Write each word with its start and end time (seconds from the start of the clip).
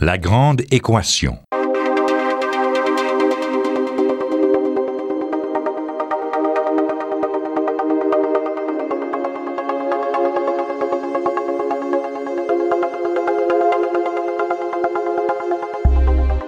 La 0.00 0.16
grande 0.16 0.62
équation. 0.70 1.38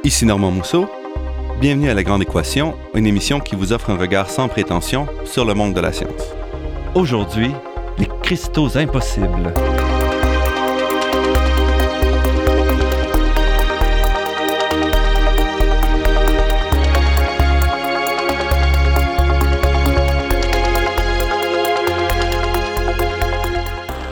Ici 0.05 0.25
Normand 0.27 0.53
Mousseau. 0.53 0.89
Bienvenue 1.61 1.91
à 1.91 1.95
La 1.95 2.05
Grande 2.05 2.23
Équation, 2.23 2.77
une 2.95 3.09
émission 3.09 3.41
qui 3.41 3.57
vous 3.57 3.73
offre 3.73 3.91
un 3.91 3.97
regard 3.97 4.31
sans 4.31 4.47
prétention 4.47 5.09
sur 5.25 5.45
le 5.45 5.55
monde 5.55 5.75
de 5.75 5.81
la 5.81 5.93
science. 5.93 6.37
Aujourd'hui, 6.95 7.51
les 7.99 8.07
cristaux 8.23 8.77
impossibles. 8.79 9.53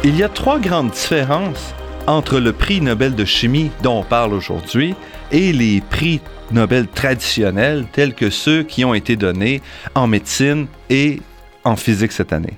Il 0.08 0.16
y 0.16 0.22
a 0.22 0.30
trois 0.30 0.58
grandes 0.58 0.92
différences 0.92 1.74
entre 2.06 2.40
le 2.40 2.54
prix 2.54 2.80
Nobel 2.80 3.14
de 3.14 3.26
chimie 3.26 3.70
dont 3.82 3.98
on 3.98 4.02
parle 4.02 4.32
aujourd'hui 4.32 4.94
et 5.30 5.52
les 5.52 5.82
prix 5.82 6.22
Nobel 6.50 6.86
traditionnels 6.86 7.84
tels 7.92 8.14
que 8.14 8.30
ceux 8.30 8.62
qui 8.62 8.86
ont 8.86 8.94
été 8.94 9.16
donnés 9.16 9.60
en 9.94 10.06
médecine 10.06 10.66
et 10.88 11.20
en 11.62 11.76
physique 11.76 12.12
cette 12.12 12.32
année. 12.32 12.54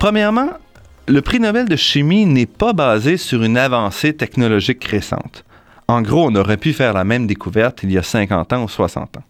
Premièrement, 0.00 0.48
le 1.06 1.22
prix 1.22 1.38
Nobel 1.38 1.68
de 1.68 1.76
chimie 1.76 2.26
n'est 2.26 2.44
pas 2.44 2.72
basé 2.72 3.18
sur 3.18 3.44
une 3.44 3.56
avancée 3.56 4.12
technologique 4.12 4.82
récente. 4.82 5.44
En 5.86 6.02
gros, 6.02 6.28
on 6.28 6.34
aurait 6.34 6.56
pu 6.56 6.72
faire 6.72 6.92
la 6.92 7.04
même 7.04 7.28
découverte 7.28 7.84
il 7.84 7.92
y 7.92 7.98
a 7.98 8.02
50 8.02 8.52
ans 8.52 8.64
ou 8.64 8.68
60 8.68 9.18
ans. 9.18 9.22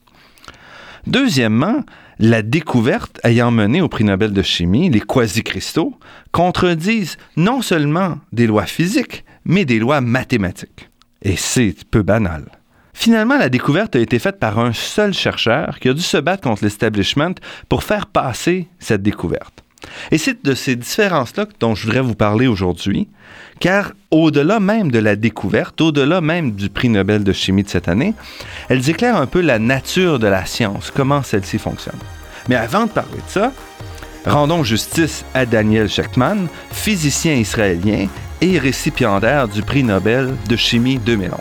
Deuxièmement, 1.06 1.84
la 2.18 2.42
découverte 2.42 3.20
ayant 3.24 3.50
mené 3.50 3.80
au 3.80 3.88
prix 3.88 4.04
Nobel 4.04 4.32
de 4.32 4.42
chimie, 4.42 4.88
les 4.88 5.00
quasi-cristaux, 5.00 5.98
contredisent 6.32 7.16
non 7.36 7.62
seulement 7.62 8.18
des 8.32 8.46
lois 8.46 8.66
physiques, 8.66 9.24
mais 9.44 9.64
des 9.64 9.78
lois 9.78 10.00
mathématiques. 10.00 10.90
Et 11.22 11.36
c'est 11.36 11.84
peu 11.90 12.02
banal. 12.02 12.44
Finalement, 12.92 13.36
la 13.36 13.48
découverte 13.48 13.96
a 13.96 13.98
été 13.98 14.18
faite 14.18 14.38
par 14.38 14.58
un 14.58 14.72
seul 14.72 15.12
chercheur 15.12 15.80
qui 15.80 15.88
a 15.88 15.94
dû 15.94 16.00
se 16.00 16.16
battre 16.16 16.44
contre 16.44 16.62
l'establishment 16.62 17.34
pour 17.68 17.82
faire 17.82 18.06
passer 18.06 18.68
cette 18.78 19.02
découverte. 19.02 19.63
Et 20.10 20.18
c'est 20.18 20.44
de 20.44 20.54
ces 20.54 20.76
différences-là 20.76 21.46
dont 21.60 21.74
je 21.74 21.86
voudrais 21.86 22.00
vous 22.00 22.14
parler 22.14 22.46
aujourd'hui, 22.46 23.08
car 23.60 23.92
au-delà 24.10 24.60
même 24.60 24.90
de 24.90 24.98
la 24.98 25.16
découverte, 25.16 25.80
au-delà 25.80 26.20
même 26.20 26.52
du 26.52 26.68
prix 26.68 26.88
Nobel 26.88 27.24
de 27.24 27.32
chimie 27.32 27.62
de 27.62 27.68
cette 27.68 27.88
année, 27.88 28.14
elles 28.68 28.90
éclairent 28.90 29.16
un 29.16 29.26
peu 29.26 29.40
la 29.40 29.58
nature 29.58 30.18
de 30.18 30.26
la 30.26 30.46
science, 30.46 30.92
comment 30.94 31.22
celle-ci 31.22 31.58
fonctionne. 31.58 31.98
Mais 32.48 32.56
avant 32.56 32.84
de 32.84 32.90
parler 32.90 33.16
de 33.16 33.30
ça, 33.30 33.52
rendons 34.26 34.64
justice 34.64 35.24
à 35.34 35.46
Daniel 35.46 35.88
Shechtman, 35.88 36.48
physicien 36.72 37.34
israélien 37.34 38.08
et 38.40 38.58
récipiendaire 38.58 39.48
du 39.48 39.62
prix 39.62 39.82
Nobel 39.82 40.34
de 40.48 40.56
chimie 40.56 40.98
2011. 40.98 41.38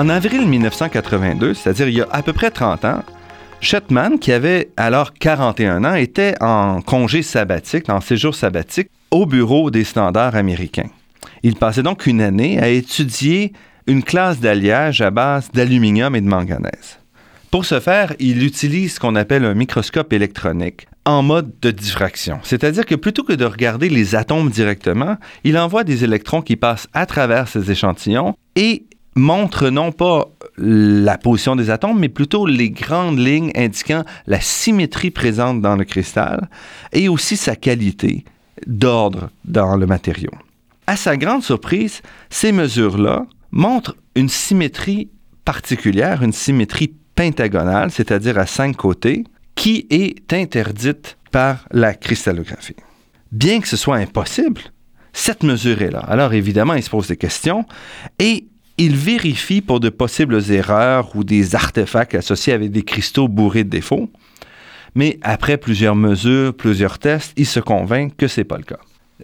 En 0.00 0.08
avril 0.08 0.48
1982, 0.48 1.52
c'est-à-dire 1.52 1.88
il 1.88 1.94
y 1.96 2.00
a 2.00 2.08
à 2.10 2.22
peu 2.22 2.32
près 2.32 2.50
30 2.50 2.86
ans, 2.86 3.04
Shetman, 3.60 4.18
qui 4.18 4.32
avait 4.32 4.70
alors 4.78 5.12
41 5.12 5.84
ans, 5.84 5.94
était 5.94 6.36
en 6.40 6.80
congé 6.80 7.20
sabbatique, 7.20 7.90
en 7.90 8.00
séjour 8.00 8.34
sabbatique, 8.34 8.88
au 9.10 9.26
bureau 9.26 9.70
des 9.70 9.84
standards 9.84 10.36
américains. 10.36 10.88
Il 11.42 11.54
passait 11.54 11.82
donc 11.82 12.06
une 12.06 12.22
année 12.22 12.58
à 12.58 12.68
étudier 12.68 13.52
une 13.86 14.02
classe 14.02 14.40
d'alliage 14.40 15.02
à 15.02 15.10
base 15.10 15.50
d'aluminium 15.52 16.16
et 16.16 16.22
de 16.22 16.28
manganèse. 16.28 16.98
Pour 17.50 17.66
ce 17.66 17.78
faire, 17.78 18.14
il 18.20 18.42
utilise 18.42 18.94
ce 18.94 19.00
qu'on 19.00 19.16
appelle 19.16 19.44
un 19.44 19.52
microscope 19.52 20.14
électronique 20.14 20.88
en 21.04 21.22
mode 21.22 21.52
de 21.60 21.70
diffraction. 21.70 22.38
C'est-à-dire 22.42 22.86
que 22.86 22.94
plutôt 22.94 23.22
que 23.22 23.34
de 23.34 23.44
regarder 23.44 23.90
les 23.90 24.14
atomes 24.14 24.48
directement, 24.48 25.18
il 25.44 25.58
envoie 25.58 25.84
des 25.84 26.04
électrons 26.04 26.40
qui 26.40 26.56
passent 26.56 26.88
à 26.94 27.04
travers 27.04 27.48
ces 27.48 27.70
échantillons 27.70 28.34
et 28.56 28.86
montre 29.16 29.70
non 29.70 29.92
pas 29.92 30.26
la 30.56 31.18
position 31.18 31.56
des 31.56 31.70
atomes, 31.70 31.98
mais 31.98 32.08
plutôt 32.08 32.46
les 32.46 32.70
grandes 32.70 33.18
lignes 33.18 33.50
indiquant 33.56 34.04
la 34.26 34.40
symétrie 34.40 35.10
présente 35.10 35.60
dans 35.60 35.76
le 35.76 35.84
cristal 35.84 36.48
et 36.92 37.08
aussi 37.08 37.36
sa 37.36 37.56
qualité 37.56 38.24
d'ordre 38.66 39.30
dans 39.44 39.76
le 39.76 39.86
matériau. 39.86 40.30
À 40.86 40.96
sa 40.96 41.16
grande 41.16 41.42
surprise, 41.42 42.02
ces 42.30 42.52
mesures-là 42.52 43.26
montrent 43.50 43.96
une 44.14 44.28
symétrie 44.28 45.08
particulière, 45.44 46.22
une 46.22 46.32
symétrie 46.32 46.94
pentagonale, 47.14 47.90
c'est-à-dire 47.90 48.38
à 48.38 48.46
cinq 48.46 48.76
côtés, 48.76 49.24
qui 49.54 49.86
est 49.90 50.32
interdite 50.32 51.16
par 51.30 51.66
la 51.70 51.94
cristallographie. 51.94 52.76
Bien 53.32 53.60
que 53.60 53.68
ce 53.68 53.76
soit 53.76 53.96
impossible, 53.96 54.60
cette 55.12 55.42
mesure 55.42 55.82
est 55.82 55.90
là. 55.90 56.00
Alors 56.00 56.32
évidemment, 56.32 56.74
il 56.74 56.82
se 56.82 56.90
pose 56.90 57.08
des 57.08 57.16
questions 57.16 57.64
et 58.18 58.46
il 58.80 58.96
vérifie 58.96 59.60
pour 59.60 59.78
de 59.78 59.90
possibles 59.90 60.40
erreurs 60.50 61.14
ou 61.14 61.22
des 61.22 61.54
artefacts 61.54 62.14
associés 62.14 62.54
avec 62.54 62.70
des 62.70 62.82
cristaux 62.82 63.28
bourrés 63.28 63.62
de 63.62 63.68
défauts. 63.68 64.08
Mais 64.94 65.18
après 65.20 65.58
plusieurs 65.58 65.94
mesures, 65.94 66.54
plusieurs 66.54 66.98
tests, 66.98 67.34
il 67.36 67.44
se 67.44 67.60
convainc 67.60 68.16
que 68.16 68.26
ce 68.26 68.40
n'est 68.40 68.44
pas 68.44 68.56
le 68.56 68.62
cas. 68.62 68.78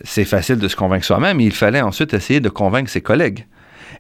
C'est 0.04 0.26
facile 0.26 0.58
de 0.58 0.68
se 0.68 0.76
convaincre 0.76 1.06
soi-même, 1.06 1.40
il 1.40 1.52
fallait 1.52 1.80
ensuite 1.80 2.12
essayer 2.12 2.40
de 2.40 2.50
convaincre 2.50 2.90
ses 2.90 3.00
collègues. 3.00 3.46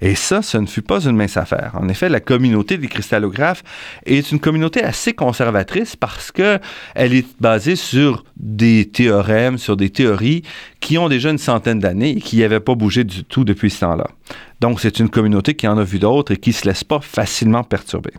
Et 0.00 0.14
ça, 0.14 0.42
ce 0.42 0.58
ne 0.58 0.66
fut 0.66 0.82
pas 0.82 1.04
une 1.04 1.16
mince 1.16 1.36
affaire. 1.36 1.72
En 1.74 1.88
effet, 1.88 2.08
la 2.08 2.20
communauté 2.20 2.78
des 2.78 2.88
cristallographes 2.88 3.62
est 4.04 4.30
une 4.32 4.40
communauté 4.40 4.82
assez 4.82 5.12
conservatrice 5.12 5.96
parce 5.96 6.32
qu'elle 6.32 6.60
est 6.94 7.26
basée 7.40 7.76
sur 7.76 8.24
des 8.36 8.88
théorèmes, 8.88 9.58
sur 9.58 9.76
des 9.76 9.90
théories 9.90 10.42
qui 10.80 10.98
ont 10.98 11.08
déjà 11.08 11.30
une 11.30 11.38
centaine 11.38 11.80
d'années 11.80 12.10
et 12.10 12.20
qui 12.20 12.38
n'avaient 12.38 12.60
pas 12.60 12.74
bougé 12.74 13.04
du 13.04 13.24
tout 13.24 13.44
depuis 13.44 13.70
ce 13.70 13.80
temps-là. 13.80 14.06
Donc, 14.60 14.80
c'est 14.80 14.98
une 14.98 15.08
communauté 15.08 15.54
qui 15.54 15.68
en 15.68 15.78
a 15.78 15.84
vu 15.84 15.98
d'autres 15.98 16.32
et 16.32 16.36
qui 16.36 16.50
ne 16.50 16.54
se 16.54 16.66
laisse 16.66 16.84
pas 16.84 17.00
facilement 17.00 17.64
perturber. 17.64 18.12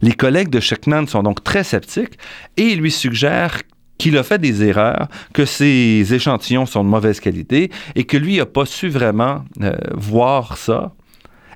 Les 0.00 0.12
collègues 0.12 0.50
de 0.50 0.58
Sheckman 0.58 1.06
sont 1.06 1.22
donc 1.22 1.44
très 1.44 1.62
sceptiques 1.62 2.18
et 2.56 2.74
lui 2.74 2.90
suggèrent 2.90 3.62
qu'il 3.98 4.18
a 4.18 4.24
fait 4.24 4.38
des 4.38 4.64
erreurs, 4.64 5.06
que 5.32 5.44
ses 5.44 6.12
échantillons 6.12 6.66
sont 6.66 6.82
de 6.82 6.88
mauvaise 6.88 7.20
qualité 7.20 7.70
et 7.94 8.02
que 8.02 8.16
lui 8.16 8.38
n'a 8.38 8.46
pas 8.46 8.66
su 8.66 8.88
vraiment 8.88 9.44
euh, 9.62 9.76
voir 9.94 10.56
ça 10.56 10.92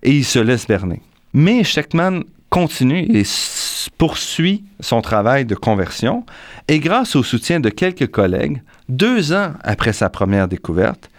et 0.06 0.12
il 0.12 0.24
se 0.24 0.38
laisse 0.38 0.66
berner. 0.66 1.02
Mais 1.34 1.64
Sheckman 1.64 2.22
continue 2.48 3.06
et 3.14 3.24
poursuit 3.98 4.64
son 4.80 5.02
travail 5.02 5.44
de 5.44 5.54
conversion 5.54 6.24
et 6.68 6.78
grâce 6.78 7.16
au 7.16 7.22
soutien 7.22 7.60
de 7.60 7.68
quelques 7.68 8.10
collègues, 8.10 8.62
deux 8.88 9.34
ans 9.34 9.52
après 9.62 9.92
sa 9.92 10.08
première 10.08 10.48
découverte, 10.48 11.10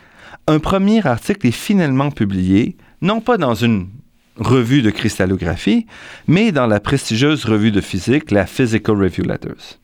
un 0.47 0.59
premier 0.59 1.05
article 1.05 1.47
est 1.47 1.51
finalement 1.51 2.09
publié, 2.09 2.77
non 3.01 3.19
pas 3.19 3.37
dans 3.37 3.53
une 3.53 3.89
revue 4.37 4.81
de 4.81 4.89
cristallographie, 4.89 5.85
mais 6.27 6.51
dans 6.51 6.67
la 6.67 6.79
prestigieuse 6.79 7.45
revue 7.45 7.71
de 7.71 7.81
physique, 7.81 8.31
la 8.31 8.45
Physical 8.45 8.95
Review 8.95 9.25
Letters. 9.25 9.79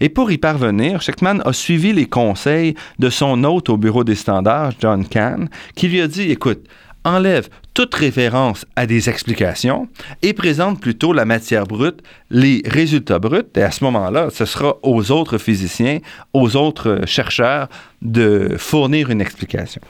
Et 0.00 0.10
pour 0.10 0.30
y 0.30 0.38
parvenir, 0.38 1.00
Sheckman 1.00 1.40
a 1.44 1.52
suivi 1.52 1.92
les 1.92 2.06
conseils 2.06 2.74
de 2.98 3.08
son 3.10 3.42
hôte 3.44 3.70
au 3.70 3.76
bureau 3.76 4.04
des 4.04 4.14
standards, 4.14 4.72
John 4.78 5.06
Kahn, 5.06 5.48
qui 5.74 5.88
lui 5.88 6.00
a 6.00 6.06
dit, 6.06 6.30
écoute, 6.30 6.68
enlève 7.04 7.48
toute 7.74 7.94
référence 7.94 8.64
à 8.76 8.86
des 8.86 9.08
explications 9.08 9.88
et 10.22 10.32
présente 10.32 10.80
plutôt 10.80 11.12
la 11.12 11.24
matière 11.24 11.66
brute, 11.66 12.02
les 12.30 12.62
résultats 12.64 13.18
bruts, 13.18 13.42
et 13.56 13.62
à 13.62 13.70
ce 13.70 13.84
moment-là, 13.84 14.28
ce 14.30 14.44
sera 14.44 14.76
aux 14.82 15.10
autres 15.10 15.38
physiciens, 15.38 15.98
aux 16.32 16.56
autres 16.56 17.00
chercheurs 17.06 17.68
de 18.02 18.56
fournir 18.58 19.10
une 19.10 19.20
explication. 19.20 19.82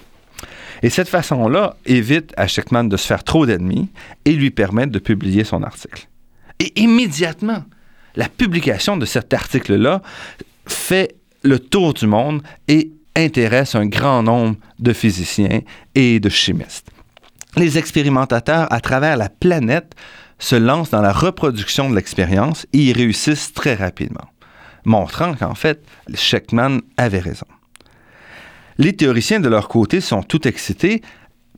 Et 0.83 0.91
cette 0.91 1.09
façon-là 1.09 1.77
évite 1.87 2.33
à 2.37 2.47
Sheckman 2.47 2.85
de 2.85 2.97
se 2.97 3.07
faire 3.07 3.25
trop 3.25 3.47
d'ennemis 3.47 3.89
et 4.25 4.33
lui 4.33 4.51
permet 4.51 4.87
de 4.87 4.99
publier 4.99 5.45
son 5.45 5.63
article. 5.63 6.09
Et 6.59 6.73
immédiatement, 6.81 7.65
la 8.17 8.29
publication 8.29 8.97
de 8.97 9.07
cet 9.07 9.33
article-là 9.33 10.03
fait 10.67 11.17
le 11.43 11.59
tour 11.59 11.95
du 11.95 12.07
monde 12.07 12.43
et 12.69 12.91
intéresse 13.17 13.75
un 13.75 13.87
grand 13.87 14.23
nombre 14.23 14.57
de 14.79 14.93
physiciens 14.93 15.61
et 15.95 16.21
de 16.21 16.29
chimistes 16.29 16.94
les 17.57 17.79
expérimentateurs 17.79 18.73
à 18.73 18.81
travers 18.81 19.17
la 19.17 19.29
planète 19.29 19.95
se 20.39 20.57
lancent 20.57 20.91
dans 20.91 21.03
la 21.03 21.13
reproduction 21.13 21.91
de 21.91 21.95
l'expérience 21.95 22.67
et 22.73 22.79
y 22.79 22.93
réussissent 22.93 23.53
très 23.53 23.75
rapidement, 23.75 24.29
montrant 24.85 25.35
qu'en 25.35 25.55
fait, 25.55 25.85
Sheckman 26.15 26.81
avait 26.97 27.21
raison. 27.21 27.47
Les 28.79 28.95
théoriciens 28.95 29.41
de 29.41 29.49
leur 29.49 29.69
côté 29.69 30.01
sont 30.01 30.23
tout 30.23 30.49
excités 30.49 31.03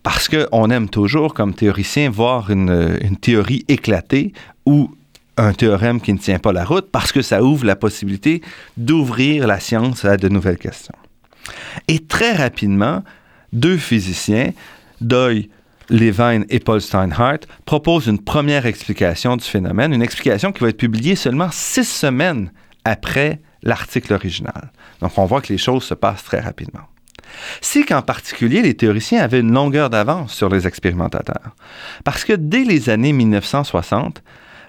parce 0.03 0.29
qu'on 0.29 0.71
aime 0.71 0.89
toujours, 0.89 1.35
comme 1.35 1.55
théoricien, 1.55 2.11
voir 2.11 2.51
une, 2.51 3.17
théorie 3.21 3.65
éclater 3.69 4.33
ou 4.67 4.95
un 5.37 5.53
théorème 5.53 6.01
qui 6.01 6.13
ne 6.13 6.19
tient 6.19 6.39
pas 6.39 6.53
la 6.53 6.65
route 6.65 6.91
parce 6.93 7.11
que 7.11 7.23
ça 7.23 7.43
ouvre 7.43 7.65
la 7.65 7.77
possibilité 7.77 8.43
d'ouvrir 8.77 9.47
la 9.47 9.59
science 9.59 10.05
à 10.05 10.17
de 10.17 10.29
nouvelles 10.29 10.59
questions. 10.59 10.95
Et 11.89 12.01
très 12.01 12.33
rapidement, 12.33 13.03
deux 13.53 13.79
physiciens, 13.79 14.53
Doyle 15.01 15.49
Levine 15.89 16.45
et 16.49 16.59
Paul 16.59 16.81
Steinhardt 16.81 17.47
proposent 17.65 18.07
une 18.07 18.19
première 18.19 18.67
explication 18.67 19.37
du 19.37 19.45
phénomène, 19.45 19.93
une 19.93 20.03
explication 20.03 20.53
qui 20.53 20.63
va 20.63 20.71
être 20.71 20.77
publiée 20.77 21.17
seulement 21.17 21.49
six 21.53 21.89
semaines 21.89 22.53
après 22.85 23.41
l'article 23.63 24.15
original. 24.15 24.73
Donc 25.01 25.13
on 25.17 25.27
voit 25.27 25.41
que 25.41 25.53
les 25.53 25.59
choses 25.59 25.85
se 25.85 25.95
passent 25.95 26.25
très 26.25 26.41
rapidement. 26.41 26.83
C'est 27.61 27.85
qu'en 27.85 28.03
particulier, 28.03 28.63
les 28.63 28.75
théoriciens 28.75 29.21
avaient 29.21 29.41
une 29.41 29.53
longueur 29.53 29.91
d'avance 29.91 30.33
sur 30.33 30.49
les 30.49 30.67
expérimentateurs. 30.67 31.57
Parce 32.05 32.25
que 32.25 32.33
dès 32.33 32.65
les 32.65 32.89
années 32.89 33.13
1960, 33.13 34.23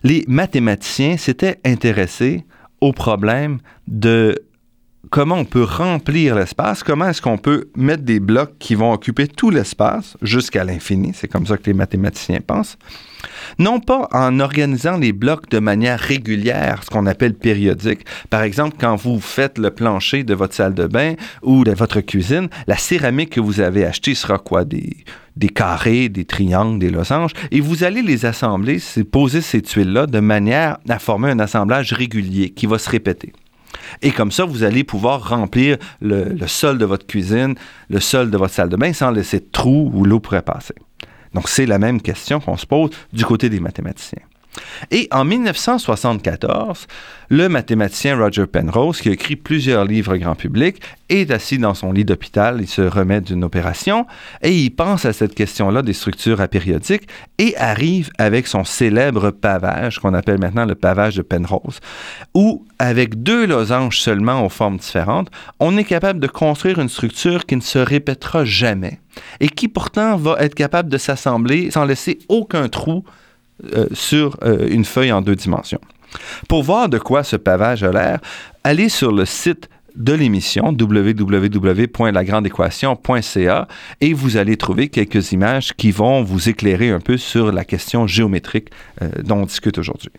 les 0.04 0.24
mathématiciens 0.28 1.18
s'étaient 1.18 1.60
intéressés 1.66 2.46
au 2.81 2.94
problème 2.94 3.60
de 3.88 4.36
comment 5.09 5.36
on 5.36 5.45
peut 5.45 5.63
remplir 5.63 6.36
l'espace, 6.36 6.83
comment 6.83 7.09
est-ce 7.09 7.21
qu'on 7.21 7.38
peut 7.38 7.69
mettre 7.75 8.04
des 8.04 8.19
blocs 8.19 8.54
qui 8.59 8.75
vont 8.75 8.92
occuper 8.94 9.27
tout 9.27 9.50
l'espace 9.50 10.18
jusqu'à 10.21 10.63
l'infini, 10.63 11.12
c'est 11.13 11.27
comme 11.27 11.45
ça 11.45 11.57
que 11.57 11.65
les 11.65 11.74
mathématiciens 11.74 12.39
pensent, 12.45 12.77
non 13.59 13.80
pas 13.80 14.07
en 14.12 14.39
organisant 14.39 14.98
les 14.98 15.13
blocs 15.13 15.50
de 15.50 15.59
manière 15.59 16.00
régulière, 16.00 16.81
ce 16.83 16.89
qu'on 16.89 17.06
appelle 17.06 17.33
périodique. 17.33 18.06
Par 18.30 18.42
exemple, 18.42 18.75
quand 18.80 18.95
vous 18.95 19.19
faites 19.19 19.57
le 19.57 19.71
plancher 19.71 20.24
de 20.24 20.33
votre 20.33 20.54
salle 20.54 20.74
de 20.74 20.88
bain 20.88 21.13
ou 21.42 21.63
de 21.63 21.71
votre 21.71 22.01
cuisine, 22.01 22.50
la 22.68 22.77
céramique 22.77 23.31
que 23.31 23.39
vous 23.39 23.59
avez 23.59 23.86
achetée 23.86 24.15
sera 24.15 24.38
quoi? 24.38 24.65
Des, 24.65 25.50
carrés, 25.50 26.09
des 26.09 26.25
triangles, 26.25 26.80
des 26.80 26.89
losanges, 26.89 27.33
et 27.51 27.62
vous 27.62 27.83
allez 27.83 28.01
les 28.01 28.25
assembler, 28.25 28.80
poser 29.12 29.42
ces 29.42 29.62
tuiles-là 29.62 30.07
de 30.07 30.19
manière 30.19 30.77
à 30.89 31.00
former 31.00 31.30
un 31.30 31.39
assemblage 31.39 31.94
régulier 31.94 32.50
qui 32.50 32.65
va 32.65 32.80
se 32.80 32.89
répéter. 32.89 33.33
Et 34.01 34.12
comme 34.12 34.31
ça, 34.31 34.45
vous 34.45 34.63
allez 34.63 34.84
pouvoir 34.84 35.30
remplir 35.30 35.78
le, 36.01 36.36
sol 36.48 36.78
de 36.78 36.86
votre 36.86 37.06
cuisine, 37.06 37.56
le 37.89 38.00
sol 38.00 38.30
de 38.31 38.38
votre 38.38 38.54
salle 38.54 38.69
de 38.69 38.75
bain 38.75 38.94
sans 38.94 39.12
laisser 39.12 39.39
de 39.39 39.48
trous 39.51 39.92
où 39.94 40.04
l'eau 40.04 40.19
pourrait 40.19 40.42
passer. 40.42 40.75
Donc, 41.34 41.50
c'est 41.50 41.66
la 41.66 41.78
même 41.78 42.01
question 42.01 42.39
qu'on 42.39 42.57
se 42.57 42.66
pose 42.66 42.92
du 43.13 43.25
côté 43.25 43.50
des 43.50 43.60
mathématiciens. 43.60 44.24
Et 44.92 45.07
en 45.12 45.25
1974, 45.25 46.88
le 47.30 47.50
mathématicien 47.50 48.18
Roger 48.18 48.48
Penrose, 48.48 49.01
qui 49.01 49.09
a 49.09 49.12
écrit 49.12 49.36
plusieurs 49.36 49.86
livres 49.86 50.15
grand 50.18 50.36
public, 50.36 50.81
est 51.09 51.31
assis 51.31 51.57
dans 51.57 51.74
son 51.74 51.92
lit 51.92 52.06
d'hôpital, 52.06 52.57
il 52.59 52.68
se 52.68 52.81
remet 52.81 53.21
d'une 53.21 53.44
opération 53.44 54.06
et 54.42 54.51
il 54.51 54.71
pense 54.71 55.06
à 55.06 55.13
cette 55.13 55.36
question-là 55.36 55.81
des 55.81 55.94
structures 55.94 56.42
apériodiques 56.42 57.07
et 57.38 57.56
arrive 57.57 58.09
avec 58.18 58.48
son 58.48 58.63
célèbre 58.63 59.31
pavage, 59.31 60.00
qu'on 60.00 60.13
appelle 60.13 60.39
maintenant 60.39 60.65
le 60.65 60.75
pavage 60.75 61.15
de 61.15 61.21
Penrose, 61.21 61.80
où, 62.33 62.65
avec 62.80 63.24
deux 63.24 63.45
losanges 63.45 64.00
seulement 64.00 64.45
aux 64.45 64.50
formes 64.50 64.77
différentes, 64.77 65.30
on 65.59 65.77
est 65.77 65.83
capable 65.83 66.19
de 66.19 66.27
construire 66.27 66.80
une 66.80 66.89
structure 66.89 67.45
qui 67.45 67.56
ne 67.56 67.62
se 67.62 67.80
répétera 67.80 68.45
jamais 68.45 69.00
et 69.39 69.50
qui 69.50 69.68
pourtant 69.68 70.15
va 70.18 70.38
être 70.39 70.56
capable 70.56 70.89
de 70.89 70.98
s'assembler 70.98 71.71
sans 71.71 71.86
laisser 71.86 72.19
aucun 72.30 72.69
trou 72.69 73.04
euh, 73.75 73.88
sur 73.92 74.38
euh, 74.44 74.68
une 74.69 74.86
feuille 74.86 75.12
en 75.12 75.21
deux 75.21 75.36
dimensions. 75.36 75.81
Pour 76.48 76.63
voir 76.63 76.88
de 76.89 76.98
quoi 76.98 77.24
ce 77.24 77.36
pavage 77.36 77.83
a 77.83 77.92
l'air, 77.92 78.19
allez 78.63 78.89
sur 78.89 79.12
le 79.12 79.25
site 79.25 79.69
de 79.95 80.13
l'émission 80.13 80.75
www.lagrandeéquation.ca 80.80 83.68
et 84.00 84.13
vous 84.13 84.38
allez 84.38 84.57
trouver 84.57 84.89
quelques 84.89 85.31
images 85.31 85.74
qui 85.74 85.89
vont 85.92 86.21
vous 86.24 86.50
éclairer 86.50 86.92
un 86.92 87.00
peu 87.00 87.18
sur 87.18 87.51
la 87.51 87.65
question 87.65 88.06
géométrique 88.06 88.69
euh, 89.01 89.09
dont 89.24 89.38
on 89.38 89.45
discute 89.45 89.80
aujourd'hui. 89.80 90.12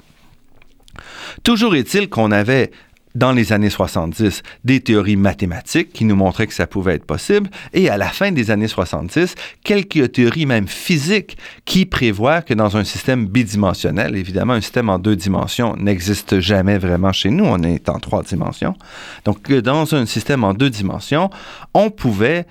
Toujours 1.44 1.76
est-il 1.76 2.08
qu'on 2.08 2.32
avait 2.32 2.72
dans 3.18 3.32
les 3.32 3.52
années 3.52 3.68
70 3.68 4.42
des 4.64 4.80
théories 4.80 5.16
mathématiques 5.16 5.92
qui 5.92 6.04
nous 6.04 6.14
montraient 6.14 6.46
que 6.46 6.54
ça 6.54 6.66
pouvait 6.66 6.94
être 6.94 7.04
possible, 7.04 7.50
et 7.72 7.90
à 7.90 7.96
la 7.96 8.08
fin 8.08 8.30
des 8.30 8.50
années 8.50 8.68
70, 8.68 9.34
quelques 9.64 10.12
théories 10.12 10.46
même 10.46 10.68
physiques 10.68 11.36
qui 11.64 11.84
prévoient 11.84 12.42
que 12.42 12.54
dans 12.54 12.76
un 12.76 12.84
système 12.84 13.26
bidimensionnel, 13.26 14.16
évidemment 14.16 14.52
un 14.52 14.60
système 14.60 14.88
en 14.88 14.98
deux 14.98 15.16
dimensions 15.16 15.76
n'existe 15.76 16.38
jamais 16.38 16.78
vraiment 16.78 17.12
chez 17.12 17.30
nous, 17.30 17.44
on 17.44 17.62
est 17.62 17.88
en 17.88 17.98
trois 17.98 18.22
dimensions, 18.22 18.76
donc 19.24 19.52
dans 19.52 19.94
un 19.94 20.06
système 20.06 20.44
en 20.44 20.54
deux 20.54 20.70
dimensions, 20.70 21.30
on 21.74 21.90
pouvait 21.90 22.46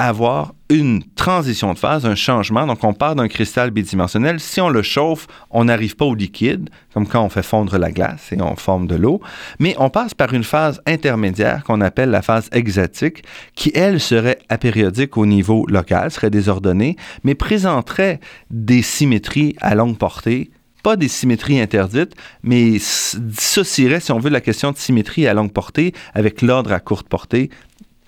avoir 0.00 0.54
une 0.70 1.02
transition 1.14 1.74
de 1.74 1.78
phase, 1.78 2.06
un 2.06 2.14
changement. 2.14 2.66
Donc, 2.66 2.82
on 2.84 2.94
part 2.94 3.14
d'un 3.16 3.28
cristal 3.28 3.70
bidimensionnel. 3.70 4.40
Si 4.40 4.60
on 4.60 4.70
le 4.70 4.82
chauffe, 4.82 5.26
on 5.50 5.64
n'arrive 5.64 5.94
pas 5.94 6.06
au 6.06 6.14
liquide, 6.14 6.70
comme 6.94 7.06
quand 7.06 7.22
on 7.22 7.28
fait 7.28 7.42
fondre 7.42 7.76
la 7.76 7.90
glace 7.90 8.32
et 8.32 8.40
on 8.40 8.56
forme 8.56 8.86
de 8.86 8.94
l'eau, 8.94 9.20
mais 9.58 9.74
on 9.78 9.90
passe 9.90 10.14
par 10.14 10.32
une 10.32 10.44
phase 10.44 10.80
intermédiaire 10.86 11.64
qu'on 11.64 11.82
appelle 11.82 12.10
la 12.10 12.22
phase 12.22 12.48
exatique, 12.52 13.24
qui, 13.54 13.72
elle, 13.74 14.00
serait 14.00 14.38
apériodique 14.48 15.18
au 15.18 15.26
niveau 15.26 15.66
local, 15.68 16.10
serait 16.10 16.30
désordonnée, 16.30 16.96
mais 17.22 17.34
présenterait 17.34 18.20
des 18.50 18.80
symétries 18.80 19.54
à 19.60 19.74
longue 19.74 19.98
portée 19.98 20.50
pas 20.82 20.96
des 20.96 21.08
symétries 21.08 21.60
interdites, 21.60 22.14
mais 22.42 22.78
dissocierait, 23.18 24.00
si 24.00 24.12
on 24.12 24.18
veut, 24.18 24.30
la 24.30 24.40
question 24.40 24.72
de 24.72 24.78
symétrie 24.78 25.26
à 25.26 25.34
longue 25.34 25.52
portée 25.52 25.92
avec 26.14 26.40
l'ordre 26.40 26.72
à 26.72 26.80
courte 26.80 27.06
portée 27.06 27.50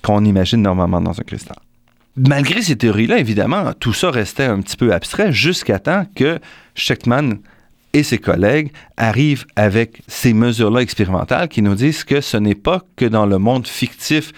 qu'on 0.02 0.24
imagine 0.24 0.62
normalement 0.62 1.02
dans 1.02 1.20
un 1.20 1.24
cristal. 1.24 1.58
Malgré 2.16 2.60
ces 2.60 2.76
théories-là, 2.76 3.18
évidemment, 3.18 3.72
tout 3.78 3.94
ça 3.94 4.10
restait 4.10 4.44
un 4.44 4.60
petit 4.60 4.76
peu 4.76 4.92
abstrait 4.92 5.32
jusqu'à 5.32 5.78
temps 5.78 6.04
que 6.14 6.38
Schechtman 6.74 7.38
et 7.94 8.02
ses 8.02 8.18
collègues 8.18 8.70
arrivent 8.96 9.46
avec 9.56 10.02
ces 10.08 10.32
mesures-là 10.32 10.80
expérimentales 10.80 11.48
qui 11.48 11.62
nous 11.62 11.74
disent 11.74 12.04
que 12.04 12.20
ce 12.20 12.36
n'est 12.36 12.54
pas 12.54 12.82
que 12.96 13.04
dans 13.04 13.26
le 13.26 13.38
monde 13.38 13.66
fictif 13.66 14.32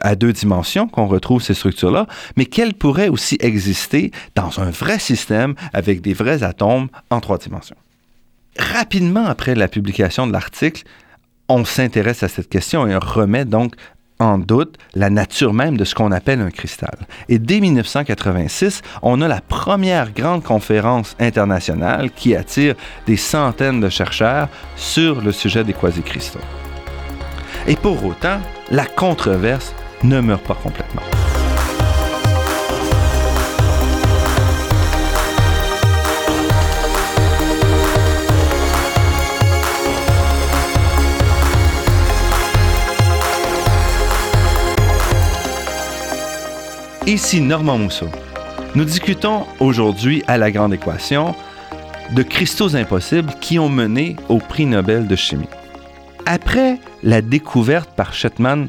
à 0.00 0.14
deux 0.14 0.32
dimensions 0.32 0.88
qu'on 0.88 1.06
retrouve 1.06 1.42
ces 1.42 1.54
structures-là, 1.54 2.06
mais 2.36 2.46
qu'elles 2.46 2.74
pourraient 2.74 3.08
aussi 3.08 3.38
exister 3.40 4.10
dans 4.34 4.60
un 4.60 4.70
vrai 4.70 4.98
système 4.98 5.54
avec 5.72 6.00
des 6.00 6.14
vrais 6.14 6.42
atomes 6.42 6.88
en 7.10 7.20
trois 7.20 7.38
dimensions. 7.38 7.76
Rapidement 8.58 9.26
après 9.26 9.54
la 9.54 9.68
publication 9.68 10.26
de 10.26 10.32
l'article, 10.32 10.82
on 11.48 11.64
s'intéresse 11.64 12.22
à 12.22 12.28
cette 12.28 12.48
question 12.48 12.86
et 12.86 12.94
on 12.94 13.00
remet 13.00 13.44
donc 13.44 13.74
en 14.22 14.38
doute 14.38 14.76
la 14.94 15.10
nature 15.10 15.52
même 15.52 15.76
de 15.76 15.84
ce 15.84 15.94
qu'on 15.94 16.12
appelle 16.12 16.40
un 16.40 16.50
cristal. 16.50 16.96
Et 17.28 17.38
dès 17.38 17.60
1986, 17.60 18.82
on 19.02 19.20
a 19.20 19.28
la 19.28 19.40
première 19.40 20.12
grande 20.12 20.42
conférence 20.42 21.16
internationale 21.18 22.10
qui 22.10 22.34
attire 22.34 22.74
des 23.06 23.16
centaines 23.16 23.80
de 23.80 23.88
chercheurs 23.88 24.48
sur 24.76 25.20
le 25.20 25.32
sujet 25.32 25.64
des 25.64 25.72
quasi-cristaux. 25.72 26.40
Et 27.66 27.76
pour 27.76 28.04
autant, 28.04 28.40
la 28.70 28.86
controverse 28.86 29.74
ne 30.02 30.20
meurt 30.20 30.42
pas 30.42 30.58
complètement. 30.62 31.02
Ici 47.06 47.40
Normand 47.40 47.78
Mousseau. 47.78 48.06
Nous 48.76 48.84
discutons 48.84 49.44
aujourd'hui 49.58 50.22
à 50.28 50.38
la 50.38 50.52
Grande 50.52 50.72
Équation 50.72 51.34
de 52.14 52.22
cristaux 52.22 52.76
impossibles 52.76 53.32
qui 53.40 53.58
ont 53.58 53.68
mené 53.68 54.14
au 54.28 54.38
prix 54.38 54.66
Nobel 54.66 55.08
de 55.08 55.16
chimie. 55.16 55.48
Après 56.26 56.78
la 57.02 57.20
découverte 57.20 57.90
par 57.96 58.14
Shetman 58.14 58.68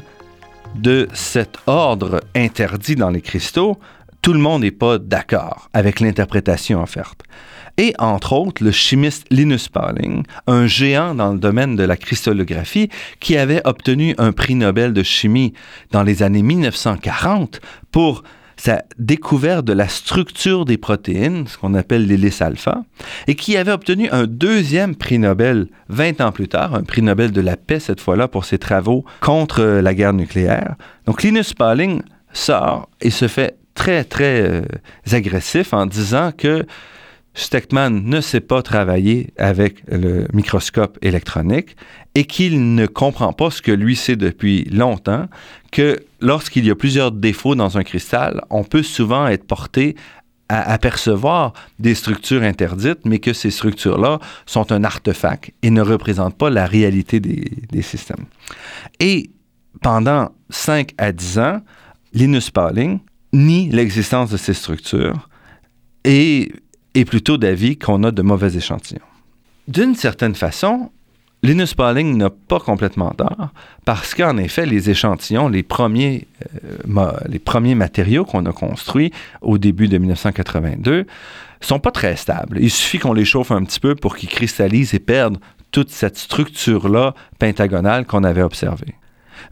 de 0.74 1.08
cet 1.14 1.58
ordre 1.68 2.22
interdit 2.34 2.96
dans 2.96 3.10
les 3.10 3.20
cristaux, 3.20 3.78
tout 4.24 4.32
le 4.32 4.38
monde 4.38 4.62
n'est 4.62 4.70
pas 4.70 4.96
d'accord 4.96 5.68
avec 5.74 6.00
l'interprétation 6.00 6.82
offerte. 6.82 7.24
Et 7.76 7.92
entre 7.98 8.32
autres, 8.32 8.64
le 8.64 8.70
chimiste 8.70 9.26
Linus 9.30 9.68
Pauling, 9.68 10.22
un 10.46 10.66
géant 10.66 11.14
dans 11.14 11.34
le 11.34 11.38
domaine 11.38 11.76
de 11.76 11.82
la 11.82 11.98
cristallographie, 11.98 12.88
qui 13.20 13.36
avait 13.36 13.60
obtenu 13.66 14.14
un 14.16 14.32
prix 14.32 14.54
Nobel 14.54 14.94
de 14.94 15.02
chimie 15.02 15.52
dans 15.90 16.02
les 16.02 16.22
années 16.22 16.42
1940 16.42 17.60
pour 17.92 18.22
sa 18.56 18.82
découverte 18.98 19.66
de 19.66 19.74
la 19.74 19.88
structure 19.88 20.64
des 20.64 20.78
protéines, 20.78 21.46
ce 21.46 21.58
qu'on 21.58 21.74
appelle 21.74 22.06
l'hélice 22.06 22.40
alpha, 22.40 22.82
et 23.26 23.34
qui 23.34 23.58
avait 23.58 23.72
obtenu 23.72 24.08
un 24.10 24.24
deuxième 24.24 24.96
prix 24.96 25.18
Nobel 25.18 25.68
20 25.90 26.22
ans 26.22 26.32
plus 26.32 26.48
tard, 26.48 26.74
un 26.74 26.84
prix 26.84 27.02
Nobel 27.02 27.30
de 27.30 27.42
la 27.42 27.58
paix 27.58 27.78
cette 27.78 28.00
fois-là 28.00 28.26
pour 28.28 28.46
ses 28.46 28.56
travaux 28.56 29.04
contre 29.20 29.62
la 29.62 29.92
guerre 29.92 30.14
nucléaire. 30.14 30.76
Donc 31.04 31.22
Linus 31.22 31.52
Pauling 31.52 32.00
sort 32.32 32.88
et 33.02 33.10
se 33.10 33.28
fait 33.28 33.58
très, 33.74 34.04
très 34.04 34.42
euh, 34.42 34.62
agressif 35.12 35.72
en 35.72 35.86
disant 35.86 36.32
que 36.36 36.64
Steckman 37.34 37.90
ne 37.90 38.20
sait 38.20 38.40
pas 38.40 38.62
travailler 38.62 39.32
avec 39.36 39.82
le 39.88 40.28
microscope 40.32 40.98
électronique 41.02 41.76
et 42.14 42.24
qu'il 42.24 42.74
ne 42.74 42.86
comprend 42.86 43.32
pas 43.32 43.50
ce 43.50 43.60
que 43.60 43.72
lui 43.72 43.96
sait 43.96 44.14
depuis 44.14 44.64
longtemps, 44.70 45.26
que 45.72 46.00
lorsqu'il 46.20 46.64
y 46.64 46.70
a 46.70 46.76
plusieurs 46.76 47.10
défauts 47.10 47.56
dans 47.56 47.76
un 47.76 47.82
cristal, 47.82 48.44
on 48.50 48.62
peut 48.62 48.84
souvent 48.84 49.26
être 49.26 49.44
porté 49.44 49.96
à 50.48 50.72
apercevoir 50.72 51.54
des 51.80 51.96
structures 51.96 52.42
interdites, 52.42 53.04
mais 53.04 53.18
que 53.18 53.32
ces 53.32 53.50
structures-là 53.50 54.20
sont 54.46 54.70
un 54.70 54.84
artefact 54.84 55.50
et 55.62 55.70
ne 55.70 55.80
représentent 55.80 56.38
pas 56.38 56.50
la 56.50 56.66
réalité 56.66 57.18
des, 57.18 57.50
des 57.72 57.82
systèmes. 57.82 58.26
Et 59.00 59.30
pendant 59.82 60.30
5 60.50 60.90
à 60.98 61.10
10 61.10 61.38
ans, 61.40 61.60
Linus 62.12 62.50
Pauling 62.50 63.00
nie 63.34 63.68
l'existence 63.68 64.30
de 64.30 64.36
ces 64.36 64.54
structures 64.54 65.28
et 66.04 66.52
est 66.94 67.04
plutôt 67.04 67.36
d'avis 67.36 67.76
qu'on 67.76 68.02
a 68.04 68.10
de 68.10 68.22
mauvais 68.22 68.56
échantillons. 68.56 69.00
D'une 69.68 69.94
certaine 69.94 70.34
façon, 70.34 70.90
Linus 71.42 71.74
Pauling 71.74 72.16
n'a 72.16 72.30
pas 72.30 72.60
complètement 72.60 73.10
tort, 73.10 73.50
parce 73.84 74.14
qu'en 74.14 74.38
effet, 74.38 74.64
les 74.64 74.88
échantillons, 74.88 75.48
les 75.48 75.62
premiers, 75.62 76.26
euh, 76.88 77.12
les 77.28 77.38
premiers 77.38 77.74
matériaux 77.74 78.24
qu'on 78.24 78.46
a 78.46 78.52
construits 78.52 79.12
au 79.42 79.58
début 79.58 79.88
de 79.88 79.98
1982, 79.98 81.06
sont 81.60 81.78
pas 81.80 81.90
très 81.90 82.16
stables. 82.16 82.58
Il 82.60 82.70
suffit 82.70 82.98
qu'on 82.98 83.12
les 83.12 83.24
chauffe 83.24 83.50
un 83.50 83.64
petit 83.64 83.80
peu 83.80 83.94
pour 83.94 84.16
qu'ils 84.16 84.28
cristallisent 84.28 84.94
et 84.94 84.98
perdent 85.00 85.38
toute 85.70 85.90
cette 85.90 86.16
structure-là 86.16 87.14
pentagonale 87.38 88.06
qu'on 88.06 88.24
avait 88.24 88.42
observée. 88.42 88.94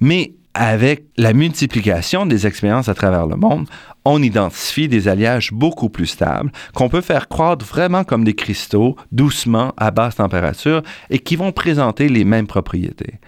Mais 0.00 0.32
avec 0.54 1.04
la 1.16 1.32
multiplication 1.32 2.26
des 2.26 2.46
expériences 2.46 2.88
à 2.88 2.94
travers 2.94 3.26
le 3.26 3.36
monde, 3.36 3.68
on 4.04 4.22
identifie 4.22 4.88
des 4.88 5.08
alliages 5.08 5.52
beaucoup 5.52 5.88
plus 5.88 6.06
stables 6.06 6.52
qu'on 6.74 6.88
peut 6.88 7.00
faire 7.00 7.28
croître 7.28 7.64
vraiment 7.64 8.04
comme 8.04 8.24
des 8.24 8.34
cristaux, 8.34 8.96
doucement, 9.12 9.72
à 9.76 9.90
basse 9.90 10.16
température, 10.16 10.82
et 11.08 11.18
qui 11.18 11.36
vont 11.36 11.52
présenter 11.52 12.08
les 12.08 12.24
mêmes 12.24 12.46
propriétés. 12.46 13.20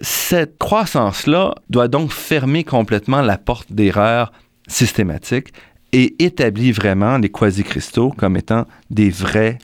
Cette 0.00 0.58
croissance-là 0.58 1.54
doit 1.70 1.88
donc 1.88 2.12
fermer 2.12 2.62
complètement 2.64 3.22
la 3.22 3.38
porte 3.38 3.72
d'erreur 3.72 4.32
systématique 4.66 5.52
et 5.92 6.22
établit 6.22 6.72
vraiment 6.72 7.18
les 7.18 7.30
quasi-cristaux 7.30 8.12
comme 8.16 8.36
étant 8.36 8.66
des 8.90 9.10
vrais 9.10 9.58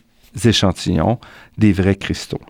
échantillons, 0.45 1.19
des 1.59 1.73
vrais 1.73 1.97
cristaux. 1.97 2.41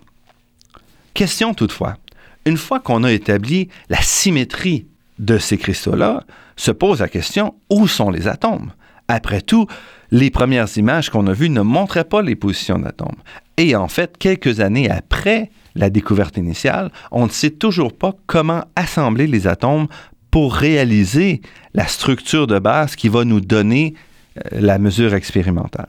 Question 1.13 1.53
toutefois, 1.53 1.97
une 2.45 2.57
fois 2.57 2.79
qu'on 2.79 3.03
a 3.03 3.11
établi 3.11 3.69
la 3.89 4.01
symétrie 4.01 4.87
de 5.19 5.37
ces 5.37 5.57
cristaux-là, 5.57 6.23
se 6.55 6.71
pose 6.71 6.99
la 6.99 7.09
question 7.09 7.55
où 7.69 7.87
sont 7.87 8.09
les 8.09 8.27
atomes? 8.27 8.71
Après 9.07 9.41
tout, 9.41 9.67
les 10.11 10.29
premières 10.29 10.77
images 10.77 11.09
qu'on 11.09 11.27
a 11.27 11.33
vues 11.33 11.49
ne 11.49 11.61
montraient 11.61 12.05
pas 12.05 12.21
les 12.21 12.35
positions 12.35 12.79
d'atomes. 12.79 13.17
Et 13.57 13.75
en 13.75 13.87
fait, 13.87 14.17
quelques 14.17 14.59
années 14.59 14.89
après 14.89 15.51
la 15.75 15.89
découverte 15.89 16.37
initiale, 16.37 16.91
on 17.11 17.25
ne 17.25 17.31
sait 17.31 17.51
toujours 17.51 17.93
pas 17.93 18.13
comment 18.27 18.63
assembler 18.75 19.27
les 19.27 19.47
atomes 19.47 19.87
pour 20.31 20.55
réaliser 20.55 21.41
la 21.73 21.87
structure 21.87 22.47
de 22.47 22.59
base 22.59 22.95
qui 22.95 23.09
va 23.09 23.25
nous 23.25 23.41
donner 23.41 23.93
euh, 24.37 24.59
la 24.59 24.79
mesure 24.79 25.13
expérimentale 25.13 25.87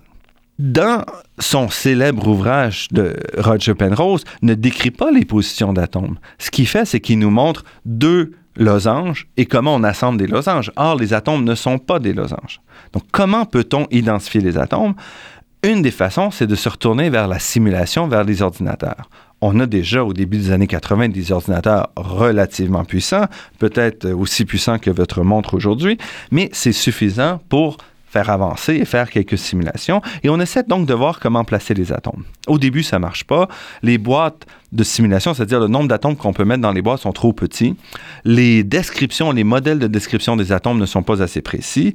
dans 0.59 1.05
son 1.39 1.69
célèbre 1.69 2.29
ouvrage 2.29 2.89
de 2.91 3.17
Roger 3.37 3.75
Penrose, 3.75 4.25
ne 4.43 4.55
décrit 4.55 4.91
pas 4.91 5.11
les 5.11 5.25
positions 5.25 5.73
d'atomes. 5.73 6.19
Ce 6.39 6.51
qu'il 6.51 6.67
fait, 6.67 6.85
c'est 6.85 7.01
qu'il 7.01 7.19
nous 7.19 7.31
montre 7.31 7.65
deux 7.85 8.33
losanges 8.57 9.29
et 9.37 9.47
comment 9.47 9.75
on 9.75 9.85
assemble 9.85 10.19
des 10.19 10.27
losanges. 10.27 10.73
Or, 10.77 10.97
les 10.97 11.13
atomes 11.13 11.45
ne 11.45 11.55
sont 11.55 11.79
pas 11.79 11.99
des 11.99 12.15
losanges. 12.15 12.61
Donc, 12.93 13.03
comment 13.13 13.45
peut-on 13.45 13.87
identifier 13.91 14.41
les 14.41 14.57
atomes? 14.57 14.95
Une 15.63 15.83
des 15.83 15.91
façons, 15.91 16.31
c'est 16.31 16.47
de 16.47 16.55
se 16.55 16.69
retourner 16.69 17.11
vers 17.11 17.29
la 17.29 17.39
simulation, 17.39 18.09
vers 18.09 18.25
les 18.25 18.41
ordinateurs. 18.41 19.11
On 19.41 19.61
a 19.61 19.67
déjà 19.67 20.05
au 20.05 20.15
début 20.15 20.39
des 20.39 20.51
années 20.51 20.67
80 20.67 21.11
des 21.11 21.33
ordinateurs 21.33 21.91
relativement 21.97 22.85
puissants, 22.85 23.27
peut-être 23.59 24.09
aussi 24.11 24.47
puissants 24.47 24.79
que 24.79 24.91
votre 24.91 25.23
montre 25.23 25.55
aujourd'hui, 25.55 25.99
mais 26.31 26.49
c'est 26.53 26.73
suffisant 26.73 27.41
pour 27.51 27.77
avancer 28.19 28.75
et 28.75 28.85
faire 28.85 29.11
quelques 29.11 29.39
simulations. 29.39 30.01
Et 30.23 30.31
on 30.31 30.41
essaie 30.41 30.63
donc 30.63 30.87
de 30.87 30.95
voir 30.95 31.21
comment 31.21 31.45
placer 31.45 31.75
les 31.75 31.93
atomes. 31.93 32.25
Au 32.47 32.59
début, 32.59 32.83
ça 32.83 32.99
marche 32.99 33.25
pas. 33.25 33.49
Les 33.83 33.99
boîtes 33.99 34.47
de 34.73 34.85
simulation, 34.85 35.35
c'est-à-dire 35.35 35.61
le 35.61 35.69
nombre 35.69 35.89
d'atomes 35.89 36.17
qu'on 36.17 36.33
peut 36.33 36.45
mettre 36.45 36.63
dans 36.63 36.73
les 36.73 36.83
boîtes 36.83 37.01
sont 37.01 37.13
trop 37.13 37.33
petits. 37.33 37.77
Les 38.25 38.65
descriptions, 38.65 39.33
les 39.33 39.45
modèles 39.45 39.79
de 39.79 39.87
description 39.87 40.37
des 40.37 40.53
atomes 40.53 40.79
ne 40.79 40.87
sont 40.87 41.03
pas 41.03 41.23
assez 41.23 41.43
précis. 41.43 41.93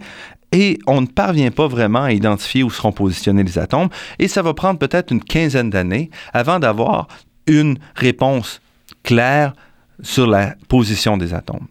Et 0.52 0.80
on 0.86 1.02
ne 1.02 1.08
parvient 1.08 1.52
pas 1.52 1.68
vraiment 1.68 2.04
à 2.04 2.12
identifier 2.12 2.64
où 2.64 2.70
seront 2.70 2.92
positionnés 2.92 3.44
les 3.44 3.58
atomes. 3.58 3.90
Et 4.20 4.28
ça 4.28 4.42
va 4.42 4.54
prendre 4.54 4.80
peut-être 4.80 5.12
une 5.12 5.24
quinzaine 5.24 5.70
d'années 5.70 6.10
avant 6.34 6.60
d'avoir 6.60 7.08
une 7.48 7.78
réponse 7.96 8.62
claire 9.04 9.54
sur 10.02 10.28
la 10.28 10.56
position 10.68 11.18
des 11.18 11.34
atomes. 11.34 11.68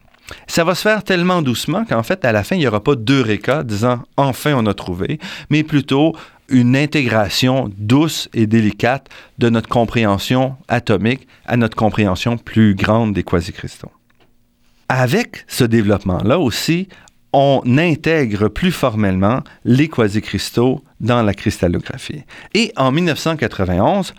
Ça 0.47 0.65
va 0.65 0.75
se 0.75 0.83
faire 0.83 1.03
tellement 1.05 1.43
doucement 1.43 1.85
qu'en 1.85 2.03
fait, 2.03 2.25
à 2.25 2.33
la 2.33 2.45
fin, 2.45 2.57
il 2.57 2.61
n'y 2.61 2.67
aura 2.67 2.83
pas 2.83 2.95
deux 2.95 3.21
récas 3.21 3.63
disant 3.63 4.03
enfin 4.17 4.55
on 4.55 4.67
a 4.67 4.75
trouvé, 4.75 5.19
mais 5.49 5.63
plutôt 5.63 6.15
une 6.49 6.77
intégration 6.77 7.71
douce 7.79 8.29
et 8.35 8.47
délicate 8.47 9.09
de 9.39 9.49
notre 9.49 9.69
compréhension 9.69 10.57
atomique 10.69 11.27
à 11.47 11.57
notre 11.57 11.77
compréhension 11.77 12.37
plus 12.37 12.75
grande 12.75 13.13
des 13.13 13.23
quasi-cristaux. 13.23 13.93
Avec 14.89 15.45
ce 15.47 15.63
développement-là 15.63 16.41
aussi, 16.41 16.89
on 17.33 17.63
intègre 17.79 18.49
plus 18.49 18.73
formellement 18.73 19.43
les 19.65 19.89
quasi-cristaux 19.89 20.83
dans 20.99 21.23
la 21.23 21.33
cristallographie. 21.33 22.25
Et 22.55 22.73
en 22.77 22.91
1991, 22.91 24.13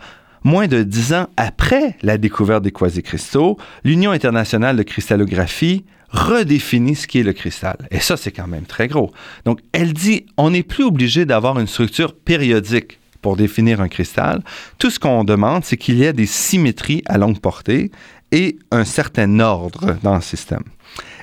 Moins 0.44 0.66
de 0.66 0.82
dix 0.82 1.14
ans 1.14 1.28
après 1.36 1.96
la 2.02 2.18
découverte 2.18 2.64
des 2.64 2.72
quasi-cristaux, 2.72 3.58
l'Union 3.84 4.10
internationale 4.10 4.76
de 4.76 4.82
cristallographie 4.82 5.84
redéfinit 6.12 6.94
ce 6.94 7.06
qu'est 7.06 7.22
le 7.22 7.32
cristal. 7.32 7.76
Et 7.90 8.00
ça, 8.00 8.16
c'est 8.16 8.30
quand 8.30 8.46
même 8.46 8.64
très 8.66 8.86
gros. 8.86 9.12
Donc, 9.44 9.60
elle 9.72 9.92
dit, 9.92 10.26
on 10.36 10.50
n'est 10.50 10.62
plus 10.62 10.84
obligé 10.84 11.24
d'avoir 11.24 11.58
une 11.58 11.66
structure 11.66 12.14
périodique 12.14 12.98
pour 13.22 13.36
définir 13.36 13.80
un 13.80 13.88
cristal. 13.88 14.42
Tout 14.78 14.90
ce 14.90 14.98
qu'on 14.98 15.24
demande, 15.24 15.64
c'est 15.64 15.76
qu'il 15.76 15.96
y 15.96 16.04
ait 16.04 16.12
des 16.12 16.26
symétries 16.26 17.02
à 17.06 17.18
longue 17.18 17.40
portée 17.40 17.90
et 18.32 18.58
un 18.70 18.84
certain 18.84 19.40
ordre 19.40 19.96
dans 20.02 20.14
le 20.14 20.20
système. 20.20 20.64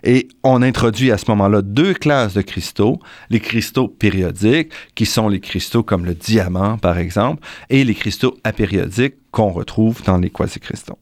Et 0.03 0.29
on 0.43 0.61
introduit 0.61 1.11
à 1.11 1.17
ce 1.17 1.25
moment-là 1.29 1.61
deux 1.61 1.93
classes 1.93 2.33
de 2.33 2.41
cristaux, 2.41 2.99
les 3.29 3.41
cristaux 3.41 3.87
périodiques, 3.87 4.71
qui 4.95 5.05
sont 5.05 5.27
les 5.27 5.41
cristaux 5.41 5.83
comme 5.83 6.05
le 6.05 6.15
diamant, 6.15 6.77
par 6.77 6.97
exemple, 6.97 7.45
et 7.69 7.83
les 7.83 7.95
cristaux 7.95 8.37
apériodiques 8.43 9.15
qu'on 9.31 9.49
retrouve 9.49 10.01
dans 10.03 10.17
les 10.17 10.29
quasi-cristaux. 10.29 10.97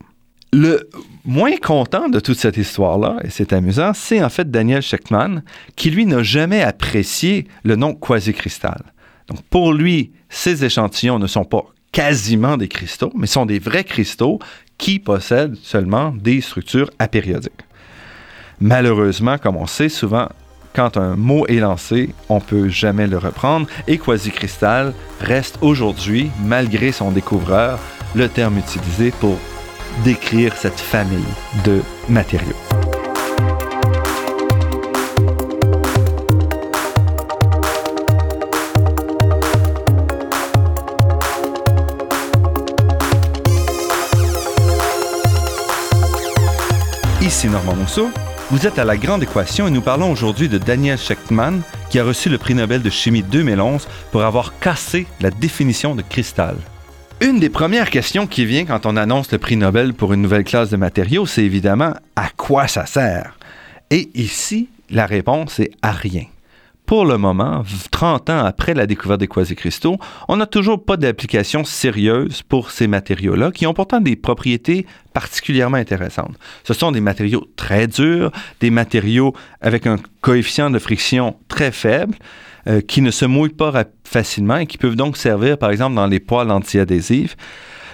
Le 0.60 0.90
moins 1.24 1.56
content 1.58 2.10
de 2.10 2.20
toute 2.20 2.40
cette 2.40 2.58
histoire-là, 2.58 3.18
et 3.24 3.30
c'est 3.30 3.54
amusant, 3.54 3.92
c'est 3.94 4.24
en 4.24 4.30
fait 4.30 4.50
Daniel 4.50 4.82
Schechtman, 4.82 5.44
qui 5.76 5.92
lui 5.92 6.08
n'a 6.08 6.24
jamais 6.24 6.64
apprécié 6.64 7.48
le 7.64 7.76
nom 7.76 7.94
quasi-cristal. 7.94 8.82
Donc 9.28 9.44
pour 9.52 9.72
lui, 9.72 10.14
ces 10.30 10.66
échantillons 10.66 11.20
ne 11.20 11.28
sont 11.28 11.46
pas 11.46 11.62
quasiment 11.92 12.58
des 12.58 12.70
cristaux, 12.70 13.12
mais 13.14 13.28
sont 13.28 13.46
des 13.46 13.60
vrais 13.60 13.84
cristaux 13.84 14.40
qui 14.80 14.98
possèdent 14.98 15.56
seulement 15.62 16.12
des 16.12 16.42
structures 16.42 16.90
apériodiques. 16.98 17.52
Malheureusement, 18.60 19.38
comme 19.38 19.58
on 19.58 19.68
sait 19.68 19.90
souvent, 19.90 20.28
quand 20.74 20.98
un 20.98 21.16
mot 21.16 21.46
est 21.46 21.60
lancé, 21.60 22.10
on 22.30 22.38
ne 22.38 22.42
peut 22.42 22.68
jamais 22.68 23.06
le 23.06 23.20
reprendre 23.20 23.68
et 23.88 24.00
quasi-cristal 24.00 24.96
reste 25.22 25.60
aujourd'hui, 25.62 26.32
malgré 26.44 26.92
son 26.92 27.12
découvreur, 27.12 27.78
le 28.16 28.28
terme 28.28 28.58
utilisé 28.58 29.12
pour 29.12 29.38
décrire 30.04 30.56
cette 30.56 30.80
famille 30.80 31.24
de 31.66 31.82
matériaux. 32.10 32.56
Ici 47.22 47.48
Normand 47.50 47.76
Mousseau. 47.76 48.10
Vous 48.50 48.66
êtes 48.66 48.80
à 48.80 48.86
La 48.86 48.96
Grande 48.96 49.24
Équation 49.24 49.68
et 49.68 49.72
nous 49.72 49.82
parlons 49.82 50.10
aujourd'hui 50.10 50.48
de 50.48 50.58
Daniel 50.58 50.98
Schechtman, 50.98 51.62
qui 51.90 52.00
a 52.00 52.06
reçu 52.06 52.30
le 52.30 52.38
prix 52.38 52.56
Nobel 52.56 52.82
de 52.82 52.90
chimie 52.90 53.22
2011 53.22 53.86
pour 54.12 54.24
avoir 54.24 54.58
cassé 54.60 55.06
la 55.20 55.30
définition 55.30 55.94
de 55.96 56.02
cristal. 56.02 56.56
Une 57.20 57.40
des 57.40 57.50
premières 57.50 57.90
questions 57.90 58.28
qui 58.28 58.46
vient 58.46 58.66
quand 58.66 58.86
on 58.86 58.96
annonce 58.96 59.32
le 59.32 59.40
prix 59.40 59.58
Nobel 59.58 59.96
pour 59.96 60.14
une 60.14 60.22
nouvelle 60.22 60.44
classe 60.44 60.70
de 60.70 60.78
matériaux, 60.78 61.26
c'est 61.26 61.44
évidemment 61.44 61.94
à 62.16 62.30
quoi 62.30 62.68
ça 62.68 62.86
sert? 62.86 63.40
Et 63.90 64.10
ici, 64.14 64.70
la 64.92 65.08
réponse 65.08 65.60
est 65.60 65.72
à 65.82 65.92
rien 65.92 66.26
pour 66.88 67.06
le 67.06 67.18
moment, 67.18 67.64
30 67.92 68.30
ans 68.30 68.46
après 68.46 68.74
la 68.74 68.88
découverte 68.88 69.20
des 69.20 69.28
quasi-cristaux, 69.28 69.98
on 70.30 70.38
n'a 70.38 70.46
toujours 70.46 70.84
pas 70.84 70.96
d'application 70.96 71.66
sérieuse 71.66 72.44
pour 72.44 72.72
ces 72.72 72.88
matériaux-là, 72.88 73.52
qui 73.52 73.68
ont 73.68 73.74
pourtant 73.74 74.00
des 74.00 74.16
propriétés 74.16 74.88
particulièrement 75.12 75.76
intéressantes. 75.76 76.36
Ce 76.64 76.74
sont 76.74 76.94
des 76.94 77.02
matériaux 77.02 77.46
très 77.58 77.88
durs, 77.88 78.32
des 78.62 78.70
matériaux 78.70 79.34
avec 79.60 79.86
un 79.86 79.98
coefficient 80.22 80.70
de 80.70 80.80
friction 80.80 81.36
très 81.50 81.74
faible, 81.74 82.16
euh, 82.68 82.82
qui 82.82 83.02
ne 83.02 83.12
se 83.12 83.26
mouillent 83.26 83.50
pas 83.50 83.86
facilement 84.04 84.58
et 84.58 84.66
qui 84.66 84.78
peuvent 84.78 84.96
donc 84.96 85.18
servir, 85.18 85.58
par 85.58 85.72
exemple, 85.72 85.96
dans 85.96 86.08
les 86.08 86.20
poils 86.20 86.52
antiadhésifs. 86.52 87.38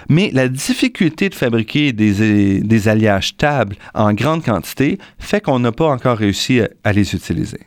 Mais 0.08 0.30
la 0.32 0.48
difficulté 0.48 1.28
de 1.28 1.34
fabriquer 1.34 1.92
des, 1.92 2.60
des 2.60 2.88
alliages 2.88 3.28
stables 3.28 3.76
en 3.94 4.12
grande 4.12 4.44
quantité 4.44 4.98
fait 5.18 5.40
qu'on 5.40 5.60
n'a 5.60 5.72
pas 5.72 5.86
encore 5.86 6.18
réussi 6.18 6.60
à 6.82 6.92
les 6.92 7.14
utiliser. 7.14 7.60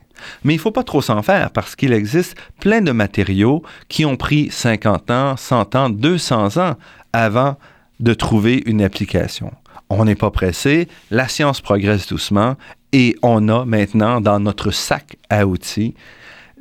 Mais 0.43 0.53
il 0.53 0.57
ne 0.57 0.61
faut 0.61 0.71
pas 0.71 0.83
trop 0.83 1.01
s'en 1.01 1.21
faire 1.21 1.51
parce 1.51 1.75
qu'il 1.75 1.93
existe 1.93 2.35
plein 2.59 2.81
de 2.81 2.91
matériaux 2.91 3.63
qui 3.87 4.05
ont 4.05 4.17
pris 4.17 4.49
50 4.51 5.11
ans, 5.11 5.37
100 5.37 5.75
ans, 5.75 5.89
200 5.89 6.57
ans 6.57 6.75
avant 7.13 7.57
de 7.99 8.13
trouver 8.13 8.63
une 8.65 8.81
application. 8.81 9.51
On 9.89 10.05
n'est 10.05 10.15
pas 10.15 10.31
pressé, 10.31 10.87
la 11.11 11.27
science 11.27 11.61
progresse 11.61 12.07
doucement 12.07 12.55
et 12.91 13.15
on 13.21 13.47
a 13.47 13.65
maintenant 13.65 14.21
dans 14.21 14.39
notre 14.39 14.71
sac 14.71 15.17
à 15.29 15.47
outils 15.47 15.95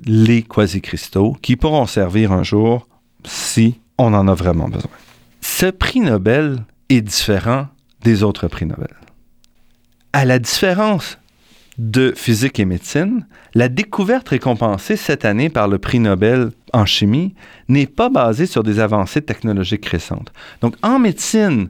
les 0.04 0.42
quasi-cristaux 0.42 1.36
qui 1.42 1.56
pourront 1.56 1.86
servir 1.86 2.32
un 2.32 2.42
jour 2.42 2.86
si 3.24 3.80
on 3.98 4.14
en 4.14 4.28
a 4.28 4.34
vraiment 4.34 4.68
besoin. 4.68 4.90
Ce 5.40 5.66
prix 5.66 6.00
Nobel 6.00 6.58
est 6.88 7.00
différent 7.00 7.68
des 8.02 8.22
autres 8.22 8.48
prix 8.48 8.66
Nobel. 8.66 8.94
À 10.12 10.24
la 10.24 10.38
différence 10.38 11.18
de 11.78 12.12
physique 12.16 12.58
et 12.58 12.64
médecine, 12.64 13.26
la 13.54 13.68
découverte 13.68 14.28
récompensée 14.30 14.96
cette 14.96 15.24
année 15.24 15.50
par 15.50 15.68
le 15.68 15.78
prix 15.78 15.98
Nobel 15.98 16.50
en 16.72 16.86
chimie 16.86 17.34
n'est 17.68 17.86
pas 17.86 18.08
basée 18.08 18.46
sur 18.46 18.62
des 18.62 18.80
avancées 18.80 19.22
technologiques 19.22 19.86
récentes. 19.86 20.32
Donc 20.60 20.74
en 20.82 20.98
médecine, 20.98 21.68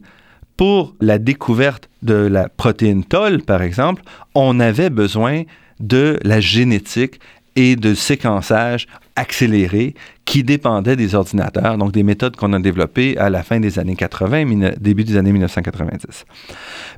pour 0.56 0.95
la 1.00 1.18
découverte 1.18 1.88
de 2.02 2.14
la 2.14 2.49
protéine 2.49 3.04
Toll, 3.04 3.42
par 3.42 3.62
exemple, 3.62 4.02
on 4.35 4.61
avait 4.61 4.90
besoin 4.90 5.42
de 5.80 6.18
la 6.23 6.40
génétique 6.40 7.21
et 7.57 7.75
de 7.75 7.95
séquençage 7.95 8.87
accéléré 9.17 9.95
qui 10.27 10.43
dépendait 10.43 10.97
des 10.97 11.15
ordinateurs, 11.15 11.79
donc 11.79 11.93
des 11.93 12.03
méthodes 12.03 12.37
qu'on 12.37 12.53
a 12.53 12.59
développées 12.59 13.17
à 13.17 13.31
la 13.31 13.43
fin 13.43 13.59
des 13.59 13.79
années 13.79 13.97
80, 13.97 14.73
début 14.79 15.05
des 15.05 15.17
années 15.17 15.33
1990. 15.33 16.27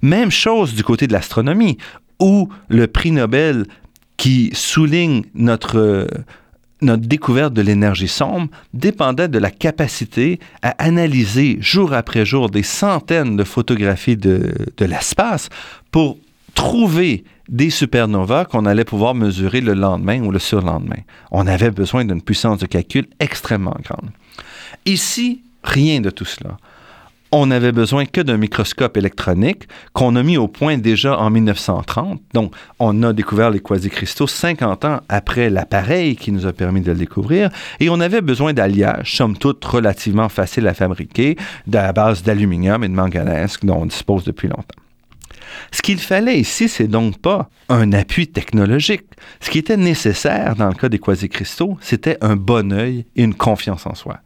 Même 0.02 0.30
chose 0.30 0.74
du 0.74 0.82
côté 0.82 1.06
de 1.06 1.12
l'astronomie, 1.12 1.78
où 2.18 2.48
le 2.68 2.86
prix 2.88 3.12
Nobel 3.12 3.66
qui 4.16 4.50
souligne 4.52 5.22
notre, 5.34 6.08
notre 6.82 7.06
découverte 7.06 7.54
de 7.54 7.62
l'énergie 7.62 8.08
sombre 8.08 8.48
dépendait 8.74 9.28
de 9.28 9.38
la 9.38 9.52
capacité 9.52 10.40
à 10.62 10.70
analyser 10.82 11.58
jour 11.60 11.92
après 11.92 12.26
jour 12.26 12.50
des 12.50 12.64
centaines 12.64 13.36
de 13.36 13.44
photographies 13.44 14.16
de, 14.16 14.52
de 14.76 14.84
l'espace 14.84 15.48
pour 15.92 16.18
trouver 16.54 17.22
des 17.48 17.70
supernovas 17.70 18.44
qu'on 18.44 18.66
allait 18.66 18.84
pouvoir 18.84 19.14
mesurer 19.14 19.60
le 19.60 19.74
lendemain 19.74 20.22
ou 20.22 20.30
le 20.30 20.38
surlendemain. 20.38 21.02
On 21.30 21.46
avait 21.46 21.70
besoin 21.70 22.04
d'une 22.04 22.22
puissance 22.22 22.58
de 22.58 22.66
calcul 22.66 23.06
extrêmement 23.20 23.76
grande. 23.82 24.10
Ici, 24.86 25.42
rien 25.62 26.00
de 26.00 26.10
tout 26.10 26.24
cela. 26.24 26.56
On 27.30 27.46
n'avait 27.46 27.72
besoin 27.72 28.06
que 28.06 28.22
d'un 28.22 28.38
microscope 28.38 28.96
électronique 28.96 29.68
qu'on 29.92 30.16
a 30.16 30.22
mis 30.22 30.38
au 30.38 30.48
point 30.48 30.78
déjà 30.78 31.18
en 31.18 31.28
1930. 31.28 32.22
Donc, 32.32 32.54
on 32.78 33.02
a 33.02 33.12
découvert 33.12 33.50
les 33.50 33.60
quasi-cristaux 33.60 34.26
50 34.26 34.84
ans 34.86 35.00
après 35.10 35.50
l'appareil 35.50 36.16
qui 36.16 36.32
nous 36.32 36.46
a 36.46 36.54
permis 36.54 36.80
de 36.80 36.92
le 36.92 36.98
découvrir. 36.98 37.50
Et 37.80 37.90
on 37.90 38.00
avait 38.00 38.22
besoin 38.22 38.54
d'alliages, 38.54 39.14
somme 39.14 39.36
toute 39.36 39.62
relativement 39.62 40.30
faciles 40.30 40.66
à 40.68 40.72
fabriquer, 40.72 41.36
à 41.74 41.92
base 41.92 42.22
d'aluminium 42.22 42.82
et 42.82 42.88
de 42.88 42.94
manganèse 42.94 43.58
dont 43.62 43.82
on 43.82 43.86
dispose 43.86 44.24
depuis 44.24 44.48
longtemps. 44.48 44.87
Ce 45.72 45.82
qu'il 45.82 45.98
fallait 45.98 46.38
ici, 46.38 46.68
c'est 46.68 46.88
donc 46.88 47.18
pas 47.18 47.48
un 47.68 47.92
appui 47.92 48.28
technologique. 48.28 49.04
Ce 49.40 49.50
qui 49.50 49.58
était 49.58 49.76
nécessaire 49.76 50.56
dans 50.56 50.68
le 50.68 50.74
cas 50.74 50.88
des 50.88 50.98
quasi-cristaux, 50.98 51.76
c'était 51.80 52.18
un 52.20 52.36
bon 52.36 52.72
œil 52.72 53.06
et 53.16 53.22
une 53.22 53.34
confiance 53.34 53.86
en 53.86 53.94
soi. 53.94 54.18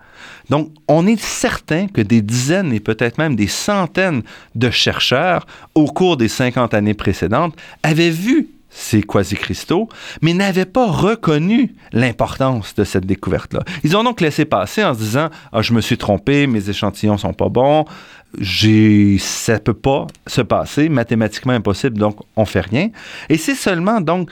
Donc, 0.51 0.71
on 0.89 1.07
est 1.07 1.21
certain 1.21 1.89
que 1.89 2.01
des 2.01 2.23
dizaines 2.23 2.73
et 2.73 2.81
peut-être 2.81 3.19
même 3.19 3.37
des 3.37 3.49
centaines 3.49 4.23
de 4.55 4.71
chercheurs, 4.71 5.47
au 5.75 5.87
cours 5.87 6.17
des 6.17 6.29
50 6.29 6.75
années 6.75 6.95
précédentes, 6.95 7.57
avaient 7.83 8.11
vu 8.11 8.49
ces 8.73 9.03
quasi-cristaux, 9.03 9.89
mais 10.23 10.33
n'avaient 10.33 10.65
pas 10.65 10.91
reconnu 10.91 11.75
l'importance 11.93 12.75
de 12.75 12.85
cette 12.85 13.05
découverte-là. 13.05 13.61
Ils 13.85 13.97
ont 13.97 14.03
donc 14.03 14.21
laissé 14.21 14.45
passer 14.45 14.83
en 14.83 14.95
se 14.95 14.99
disant 14.99 15.29
ah, 15.53 15.63
je 15.63 15.75
me 15.75 15.81
suis 15.81 15.99
trompé, 15.99 16.47
mes 16.47 16.71
échantillons 16.71 17.19
sont 17.19 17.35
pas 17.35 17.51
bons, 17.51 17.85
j'ai 18.39 19.19
ça 19.19 19.59
peut 19.59 19.75
pas 19.75 20.07
se 20.27 20.41
passer, 20.41 20.89
mathématiquement 20.89 21.53
impossible, 21.53 21.99
donc 21.99 22.19
on 22.37 22.45
fait 22.45 22.61
rien. 22.61 22.91
Et 23.29 23.37
c'est 23.37 23.55
seulement 23.55 24.01
donc 24.01 24.31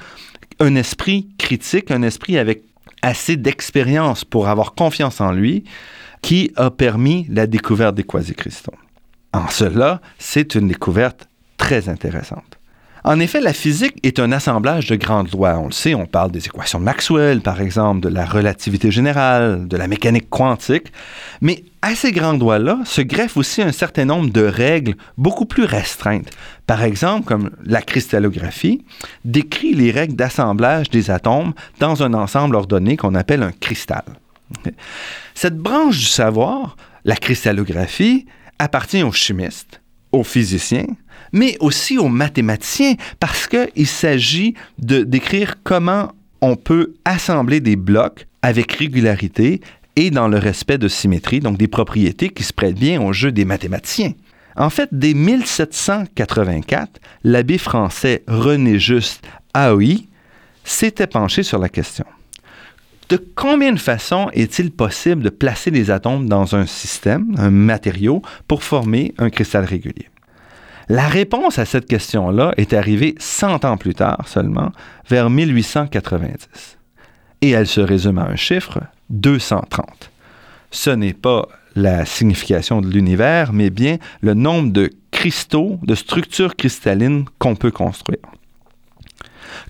un 0.58 0.74
esprit 0.74 1.28
critique, 1.38 1.90
un 1.90 2.02
esprit 2.02 2.38
avec 2.38 2.62
assez 3.02 3.36
d'expérience 3.36 4.24
pour 4.24 4.48
avoir 4.48 4.74
confiance 4.74 5.20
en 5.20 5.32
lui 5.32 5.64
qui 6.22 6.52
a 6.56 6.70
permis 6.70 7.26
la 7.30 7.46
découverte 7.46 7.94
des 7.94 8.04
quasi-cristaux. 8.04 8.74
En 9.32 9.48
cela, 9.48 10.00
c'est 10.18 10.54
une 10.54 10.68
découverte 10.68 11.28
très 11.56 11.88
intéressante. 11.88 12.59
En 13.02 13.18
effet, 13.18 13.40
la 13.40 13.52
physique 13.52 13.96
est 14.02 14.18
un 14.18 14.30
assemblage 14.30 14.86
de 14.86 14.96
grandes 14.96 15.32
lois. 15.32 15.58
On 15.58 15.66
le 15.66 15.72
sait, 15.72 15.94
on 15.94 16.06
parle 16.06 16.30
des 16.30 16.46
équations 16.46 16.78
de 16.78 16.84
Maxwell, 16.84 17.40
par 17.40 17.60
exemple, 17.60 18.00
de 18.00 18.08
la 18.08 18.26
relativité 18.26 18.90
générale, 18.90 19.66
de 19.68 19.76
la 19.76 19.88
mécanique 19.88 20.28
quantique. 20.28 20.92
Mais 21.40 21.64
à 21.80 21.94
ces 21.94 22.12
grandes 22.12 22.40
lois-là 22.40 22.78
se 22.84 23.00
greffe 23.00 23.36
aussi 23.36 23.62
un 23.62 23.72
certain 23.72 24.04
nombre 24.04 24.30
de 24.30 24.42
règles 24.42 24.96
beaucoup 25.16 25.46
plus 25.46 25.64
restreintes. 25.64 26.30
Par 26.66 26.82
exemple, 26.82 27.26
comme 27.26 27.50
la 27.64 27.80
cristallographie 27.80 28.84
décrit 29.24 29.74
les 29.74 29.90
règles 29.90 30.14
d'assemblage 30.14 30.90
des 30.90 31.10
atomes 31.10 31.54
dans 31.78 32.02
un 32.02 32.12
ensemble 32.12 32.54
ordonné 32.54 32.96
qu'on 32.96 33.14
appelle 33.14 33.42
un 33.42 33.52
cristal. 33.52 34.04
Cette 35.34 35.56
branche 35.56 35.98
du 35.98 36.06
savoir, 36.06 36.76
la 37.04 37.16
cristallographie, 37.16 38.26
appartient 38.58 39.02
aux 39.02 39.12
chimistes, 39.12 39.80
aux 40.12 40.24
physiciens, 40.24 40.86
mais 41.32 41.56
aussi 41.60 41.98
aux 41.98 42.08
mathématiciens, 42.08 42.94
parce 43.18 43.46
qu'il 43.46 43.86
s'agit 43.86 44.54
de 44.78 45.02
décrire 45.02 45.56
comment 45.62 46.12
on 46.40 46.56
peut 46.56 46.94
assembler 47.04 47.60
des 47.60 47.76
blocs 47.76 48.26
avec 48.42 48.72
régularité 48.72 49.60
et 49.96 50.10
dans 50.10 50.28
le 50.28 50.38
respect 50.38 50.78
de 50.78 50.88
symétrie, 50.88 51.40
donc 51.40 51.58
des 51.58 51.68
propriétés 51.68 52.30
qui 52.30 52.42
se 52.42 52.52
prêtent 52.52 52.78
bien 52.78 53.02
au 53.02 53.12
jeu 53.12 53.32
des 53.32 53.44
mathématiciens. 53.44 54.12
En 54.56 54.70
fait, 54.70 54.88
dès 54.92 55.14
1784, 55.14 57.00
l'abbé 57.24 57.58
français 57.58 58.22
René 58.26 58.78
Juste 58.78 59.24
Aoi 59.54 60.06
s'était 60.64 61.06
penché 61.06 61.42
sur 61.42 61.58
la 61.58 61.68
question. 61.68 62.04
De 63.08 63.16
combien 63.34 63.72
de 63.72 63.78
façons 63.78 64.28
est-il 64.32 64.70
possible 64.70 65.22
de 65.22 65.30
placer 65.30 65.70
les 65.70 65.90
atomes 65.90 66.28
dans 66.28 66.54
un 66.54 66.66
système, 66.66 67.34
un 67.38 67.50
matériau, 67.50 68.22
pour 68.46 68.62
former 68.62 69.14
un 69.18 69.30
cristal 69.30 69.64
régulier? 69.64 70.08
La 70.90 71.06
réponse 71.06 71.60
à 71.60 71.66
cette 71.66 71.86
question-là 71.86 72.52
est 72.56 72.72
arrivée 72.72 73.14
100 73.20 73.64
ans 73.64 73.76
plus 73.76 73.94
tard 73.94 74.26
seulement, 74.26 74.72
vers 75.08 75.30
1890. 75.30 76.78
Et 77.42 77.50
elle 77.50 77.68
se 77.68 77.80
résume 77.80 78.18
à 78.18 78.24
un 78.24 78.34
chiffre, 78.34 78.80
230. 79.08 80.10
Ce 80.72 80.90
n'est 80.90 81.12
pas 81.12 81.46
la 81.76 82.04
signification 82.04 82.80
de 82.80 82.88
l'univers, 82.88 83.52
mais 83.52 83.70
bien 83.70 83.98
le 84.20 84.34
nombre 84.34 84.72
de 84.72 84.90
cristaux, 85.12 85.78
de 85.84 85.94
structures 85.94 86.56
cristallines 86.56 87.24
qu'on 87.38 87.54
peut 87.54 87.70
construire. 87.70 88.26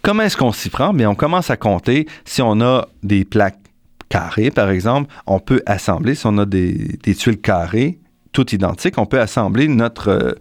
Comment 0.00 0.22
est-ce 0.22 0.38
qu'on 0.38 0.52
s'y 0.52 0.70
prend? 0.70 0.94
Bien, 0.94 1.11
on 1.11 1.14
commence 1.14 1.50
à 1.50 1.59
compter 1.59 2.06
si 2.24 2.40
on 2.40 2.62
a 2.62 2.88
des 3.02 3.26
plaques 3.26 3.61
carrées, 4.09 4.50
par 4.50 4.70
exemple, 4.70 5.12
on 5.26 5.38
peut 5.38 5.62
assembler, 5.66 6.14
si 6.14 6.26
on 6.26 6.38
a 6.38 6.46
des, 6.46 6.96
des 7.02 7.14
tuiles 7.14 7.42
carrées, 7.42 8.00
tout 8.33 8.55
identique, 8.55 8.99
on 8.99 9.07
peut 9.07 9.21
assembler 9.21 9.69
notre, 9.69 10.09
euh, 10.09 10.33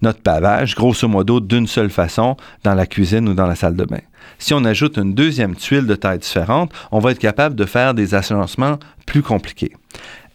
notre 0.00 0.20
pavage, 0.20 0.74
grosso 0.74 1.08
modo, 1.08 1.40
d'une 1.40 1.66
seule 1.66 1.90
façon 1.90 2.36
dans 2.64 2.74
la 2.74 2.86
cuisine 2.86 3.28
ou 3.28 3.34
dans 3.34 3.46
la 3.46 3.54
salle 3.54 3.76
de 3.76 3.84
bain. 3.84 4.00
Si 4.38 4.54
on 4.54 4.64
ajoute 4.64 4.96
une 4.96 5.14
deuxième 5.14 5.56
tuile 5.56 5.86
de 5.86 5.94
taille 5.94 6.18
différente, 6.18 6.72
on 6.90 7.00
va 7.00 7.10
être 7.12 7.18
capable 7.18 7.54
de 7.54 7.64
faire 7.64 7.94
des 7.94 8.14
agencements 8.14 8.78
plus 9.06 9.22
compliqués. 9.22 9.72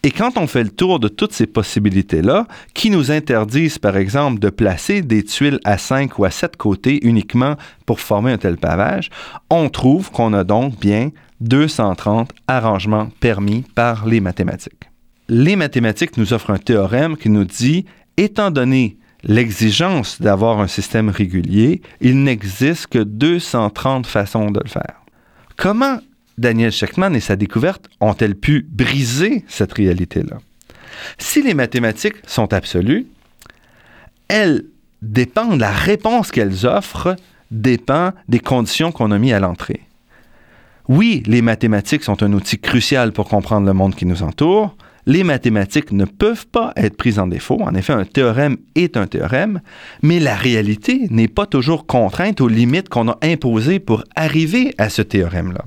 Et 0.04 0.12
quand 0.12 0.38
on 0.38 0.46
fait 0.46 0.62
le 0.62 0.70
tour 0.70 1.00
de 1.00 1.08
toutes 1.08 1.32
ces 1.32 1.46
possibilités-là, 1.46 2.46
qui 2.72 2.90
nous 2.90 3.10
interdisent 3.10 3.78
par 3.78 3.96
exemple 3.96 4.38
de 4.38 4.48
placer 4.48 5.02
des 5.02 5.24
tuiles 5.24 5.58
à 5.64 5.76
5 5.76 6.18
ou 6.18 6.24
à 6.24 6.30
7 6.30 6.56
côtés 6.56 7.04
uniquement 7.04 7.56
pour 7.84 7.98
former 7.98 8.32
un 8.32 8.38
tel 8.38 8.58
pavage, 8.58 9.10
on 9.50 9.68
trouve 9.68 10.10
qu'on 10.12 10.32
a 10.34 10.44
donc 10.44 10.78
bien 10.78 11.10
230 11.40 12.30
arrangements 12.46 13.08
permis 13.20 13.64
par 13.74 14.06
les 14.06 14.20
mathématiques 14.20 14.87
les 15.28 15.56
mathématiques 15.56 16.16
nous 16.16 16.32
offrent 16.32 16.50
un 16.50 16.58
théorème 16.58 17.16
qui 17.16 17.28
nous 17.28 17.44
dit, 17.44 17.84
étant 18.16 18.50
donné 18.50 18.98
l'exigence 19.24 20.20
d'avoir 20.20 20.60
un 20.60 20.68
système 20.68 21.08
régulier, 21.08 21.82
il 22.00 22.22
n'existe 22.22 22.86
que 22.86 22.98
230 22.98 24.06
façons 24.06 24.50
de 24.50 24.60
le 24.62 24.68
faire. 24.68 25.02
Comment 25.56 25.98
Daniel 26.38 26.70
Sheckman 26.70 27.14
et 27.14 27.20
sa 27.20 27.36
découverte 27.36 27.88
ont-elles 28.00 28.36
pu 28.36 28.66
briser 28.68 29.44
cette 29.48 29.72
réalité-là? 29.72 30.38
Si 31.18 31.42
les 31.42 31.54
mathématiques 31.54 32.16
sont 32.26 32.52
absolues, 32.52 33.06
elles 34.28 34.64
dépendent, 35.02 35.58
la 35.58 35.72
réponse 35.72 36.30
qu'elles 36.30 36.66
offrent 36.66 37.16
dépend 37.50 38.12
des 38.28 38.40
conditions 38.40 38.92
qu'on 38.92 39.10
a 39.10 39.18
mis 39.18 39.32
à 39.32 39.40
l'entrée. 39.40 39.82
Oui, 40.88 41.22
les 41.26 41.42
mathématiques 41.42 42.04
sont 42.04 42.22
un 42.22 42.32
outil 42.32 42.58
crucial 42.58 43.12
pour 43.12 43.28
comprendre 43.28 43.66
le 43.66 43.74
monde 43.74 43.94
qui 43.94 44.06
nous 44.06 44.22
entoure, 44.22 44.76
les 45.08 45.24
mathématiques 45.24 45.90
ne 45.90 46.04
peuvent 46.04 46.46
pas 46.46 46.72
être 46.76 46.98
prises 46.98 47.18
en 47.18 47.26
défaut. 47.26 47.56
En 47.62 47.74
effet, 47.74 47.94
un 47.94 48.04
théorème 48.04 48.58
est 48.74 48.98
un 48.98 49.06
théorème, 49.06 49.62
mais 50.02 50.20
la 50.20 50.36
réalité 50.36 51.06
n'est 51.08 51.28
pas 51.28 51.46
toujours 51.46 51.86
contrainte 51.86 52.42
aux 52.42 52.46
limites 52.46 52.90
qu'on 52.90 53.08
a 53.08 53.18
imposées 53.22 53.78
pour 53.78 54.04
arriver 54.16 54.74
à 54.76 54.90
ce 54.90 55.00
théorème-là. 55.00 55.64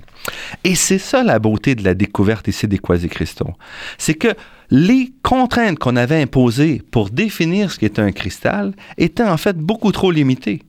Et 0.64 0.76
c'est 0.76 1.00
ça 1.00 1.24
la 1.24 1.40
beauté 1.40 1.74
de 1.74 1.84
la 1.84 1.96
découverte 1.96 2.48
ici 2.48 2.68
des 2.68 2.78
quasi-cristaux. 2.78 3.56
C'est 3.98 4.14
que 4.14 4.36
les 4.70 5.12
contraintes 5.24 5.80
qu'on 5.80 5.96
avait 5.96 6.22
imposées 6.22 6.84
pour 6.92 7.10
définir 7.10 7.72
ce 7.72 7.80
qu'est 7.80 7.98
un 7.98 8.12
cristal 8.12 8.74
étaient 9.00 9.24
en 9.24 9.38
fait 9.38 9.58
beaucoup 9.58 9.92
trop 9.92 10.12
limitées. 10.12 10.62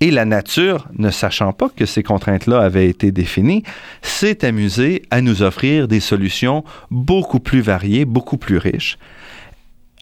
Et 0.00 0.10
la 0.10 0.24
nature, 0.24 0.88
ne 0.98 1.10
sachant 1.10 1.52
pas 1.52 1.68
que 1.68 1.86
ces 1.86 2.02
contraintes-là 2.02 2.60
avaient 2.60 2.88
été 2.88 3.12
définies, 3.12 3.62
s'est 4.02 4.44
amusée 4.44 5.02
à 5.10 5.20
nous 5.20 5.42
offrir 5.42 5.88
des 5.88 6.00
solutions 6.00 6.64
beaucoup 6.90 7.40
plus 7.40 7.60
variées, 7.60 8.04
beaucoup 8.04 8.36
plus 8.36 8.58
riches, 8.58 8.98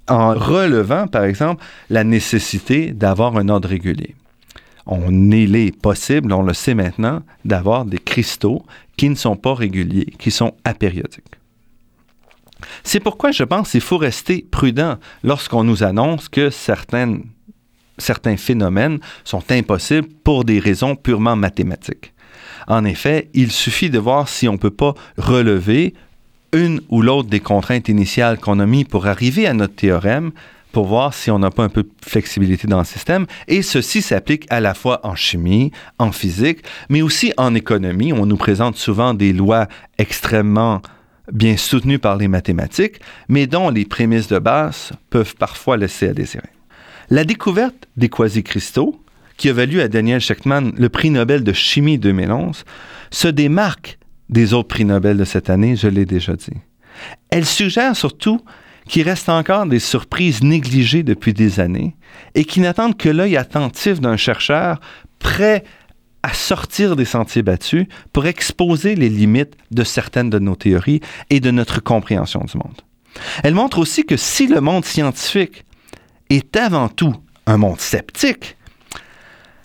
en 0.09 0.35
relevant, 0.35 1.07
par 1.07 1.24
exemple, 1.24 1.64
la 1.88 2.05
nécessité 2.05 2.92
d'avoir 2.92 3.37
un 3.37 3.48
ordre 3.48 3.68
régulier. 3.68 4.16
On 4.87 5.31
est 5.31 5.76
possible, 5.81 6.33
on 6.33 6.42
le 6.42 6.55
sait 6.55 6.74
maintenant, 6.74 7.22
d'avoir 7.44 7.85
des 7.85 7.98
cristaux 7.98 8.64
qui 8.96 9.09
ne 9.09 9.14
sont 9.14 9.37
pas 9.37 9.55
réguliers, 9.55 10.12
qui 10.18 10.31
sont 10.31 10.55
apériodiques. 10.64 11.37
C'est 12.85 13.00
pourquoi 13.00 13.31
je 13.31 13.44
pense 13.44 13.70
qu'il 13.70 13.81
faut 13.81 13.98
rester 13.98 14.46
prudent 14.50 14.98
lorsqu'on 15.22 15.64
nous 15.64 15.83
annonce 15.83 16.28
que 16.28 16.50
certaines 16.50 17.24
certains 17.98 18.37
phénomènes 18.37 18.98
sont 19.24 19.42
impossibles 19.50 20.09
pour 20.24 20.44
des 20.44 20.59
raisons 20.59 20.96
purement 20.96 21.37
mathématiques. 21.37 22.12
En 22.66 22.85
effet, 22.85 23.28
il 23.35 23.50
suffit 23.50 23.90
de 23.90 23.98
voir 23.98 24.28
si 24.28 24.48
on 24.48 24.52
ne 24.52 24.59
peut 24.59 24.70
pas 24.70 24.94
relever 25.16 25.94
une 26.52 26.81
ou 26.90 27.02
l'autre 27.02 27.28
des 27.28 27.40
contraintes 27.40 27.88
initiales 27.88 28.38
qu'on 28.38 28.61
a 28.61 28.66
mis 28.66 28.85
pour 28.85 29.07
arriver 29.07 29.46
à 29.46 29.55
notre 29.55 29.74
théorème 29.74 30.33
pour 30.72 30.87
voir 30.87 31.12
si 31.12 31.31
on 31.31 31.38
n'a 31.38 31.50
pas 31.50 31.64
un 31.64 31.68
peu 31.68 31.83
de 31.83 31.90
flexibilité 32.05 32.66
dans 32.66 32.78
le 32.78 32.85
système. 32.85 33.26
Et 33.46 33.62
ceci 33.62 34.00
s'applique 34.00 34.46
à 34.48 34.59
la 34.61 34.74
fois 34.74 35.00
en 35.07 35.14
chimie, 35.14 35.70
en 35.98 36.12
physique, 36.12 36.64
mais 36.88 37.02
aussi 37.02 37.33
en 37.37 37.55
économie. 37.55 38.12
On 38.12 38.26
nous 38.26 38.38
présente 38.38 38.76
souvent 38.76 39.12
des 39.14 39.33
lois 39.33 39.68
extrêmement 39.98 40.81
bien 41.31 41.57
soutenues 41.57 41.98
par 41.98 42.16
les 42.16 42.28
mathématiques, 42.28 43.00
mais 43.28 43.46
dont 43.46 43.70
les 43.70 43.85
prémices 43.85 44.28
de 44.28 44.38
base 44.38 44.92
peuvent 45.11 45.37
parfois 45.37 45.76
laisser 45.76 46.09
à 46.09 46.14
désirer. 46.14 46.51
La 47.12 47.25
découverte 47.25 47.88
des 47.98 48.09
quasi-cristaux, 48.09 48.98
qui 49.37 49.51
a 49.51 49.53
valu 49.53 49.83
à 49.83 49.88
Daniel 49.88 50.18
Shechtman 50.18 50.72
le 50.75 50.88
prix 50.88 51.11
Nobel 51.11 51.44
de 51.44 51.53
chimie 51.53 51.98
2011, 51.98 52.64
se 53.11 53.29
démarque 53.29 53.98
des 54.31 54.55
autres 54.55 54.68
prix 54.68 54.87
Nobel 54.87 55.18
de 55.18 55.27
cette 55.27 55.51
année, 55.51 55.77
je 55.77 55.88
l'ai 55.88 56.07
déjà 56.07 56.37
dit. 56.37 56.57
Elle 57.29 57.44
suggère 57.44 57.94
surtout 57.94 58.40
qu'il 58.88 59.03
reste 59.03 59.29
encore 59.29 59.66
des 59.66 59.79
surprises 59.79 60.42
négligées 60.42 61.03
depuis 61.03 61.35
des 61.35 61.61
années 61.61 61.96
et 62.35 62.46
qui 62.46 62.61
n'attendent 62.61 62.96
que 62.96 63.11
l'œil 63.11 63.37
attentif 63.37 64.01
d'un 64.01 64.16
chercheur 64.16 64.81
prêt 65.18 65.64
à 66.22 66.33
sortir 66.33 66.96
des 66.96 67.05
sentiers 67.05 67.42
battus 67.42 67.88
pour 68.14 68.25
exposer 68.25 68.94
les 68.94 69.11
limites 69.11 69.59
de 69.70 69.85
certaines 69.85 70.31
de 70.31 70.38
nos 70.38 70.57
théories 70.57 71.03
et 71.29 71.40
de 71.40 71.51
notre 71.51 71.83
compréhension 71.83 72.40
du 72.40 72.57
monde. 72.57 72.81
Elle 73.42 73.55
montre 73.55 73.81
aussi 73.81 74.07
que 74.07 74.16
si 74.16 74.46
le 74.46 74.62
monde 74.62 74.87
scientifique 74.87 75.66
est 76.37 76.57
avant 76.57 76.88
tout 76.88 77.14
un 77.47 77.57
monde 77.57 77.81
sceptique, 77.81 78.57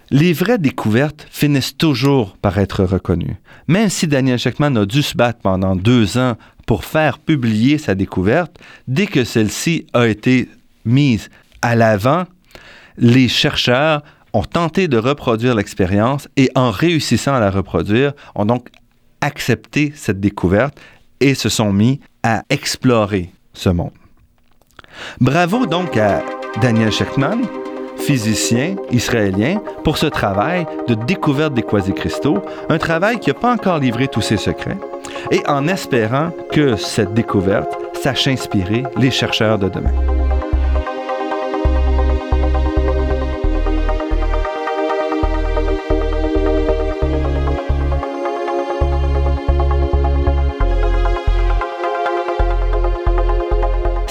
les 0.09 0.33
vraies 0.33 0.57
découvertes 0.57 1.27
finissent 1.29 1.77
toujours 1.77 2.37
par 2.37 2.57
être 2.57 2.83
reconnues. 2.83 3.37
Même 3.67 3.89
si 3.89 4.07
Daniel 4.07 4.39
Sheckman 4.39 4.75
a 4.75 4.85
dû 4.85 5.01
se 5.01 5.15
battre 5.15 5.39
pendant 5.41 5.75
deux 5.75 6.17
ans 6.17 6.35
pour 6.65 6.85
faire 6.85 7.19
publier 7.19 7.77
sa 7.77 7.95
découverte, 7.95 8.57
dès 8.87 9.05
que 9.05 9.23
celle-ci 9.23 9.87
a 9.93 10.07
été 10.07 10.49
mise 10.85 11.29
à 11.61 11.75
l'avant, 11.75 12.23
les 12.97 13.27
chercheurs 13.27 14.03
ont 14.33 14.43
tenté 14.43 14.87
de 14.87 14.97
reproduire 14.97 15.55
l'expérience 15.55 16.27
et 16.35 16.49
en 16.55 16.71
réussissant 16.71 17.33
à 17.33 17.39
la 17.39 17.51
reproduire, 17.51 18.13
ont 18.35 18.45
donc 18.45 18.69
accepté 19.21 19.93
cette 19.95 20.19
découverte 20.19 20.79
et 21.19 21.33
se 21.33 21.49
sont 21.49 21.73
mis 21.73 21.99
à 22.23 22.43
explorer 22.49 23.31
ce 23.53 23.69
monde. 23.69 23.91
Bravo 25.19 25.65
donc 25.65 25.97
à 25.97 26.21
Daniel 26.61 26.91
Sheckman, 26.91 27.41
physicien 27.97 28.75
israélien, 28.91 29.59
pour 29.83 29.97
ce 29.97 30.07
travail 30.07 30.65
de 30.87 30.95
découverte 30.95 31.53
des 31.53 31.61
quasi-cristaux, 31.61 32.39
un 32.69 32.77
travail 32.77 33.19
qui 33.19 33.29
n'a 33.29 33.35
pas 33.35 33.53
encore 33.53 33.79
livré 33.79 34.07
tous 34.07 34.21
ses 34.21 34.37
secrets, 34.37 34.77
et 35.31 35.41
en 35.47 35.67
espérant 35.67 36.31
que 36.51 36.75
cette 36.75 37.13
découverte 37.13 37.77
sache 37.93 38.27
inspirer 38.27 38.83
les 38.97 39.11
chercheurs 39.11 39.59
de 39.59 39.69
demain. 39.69 40.36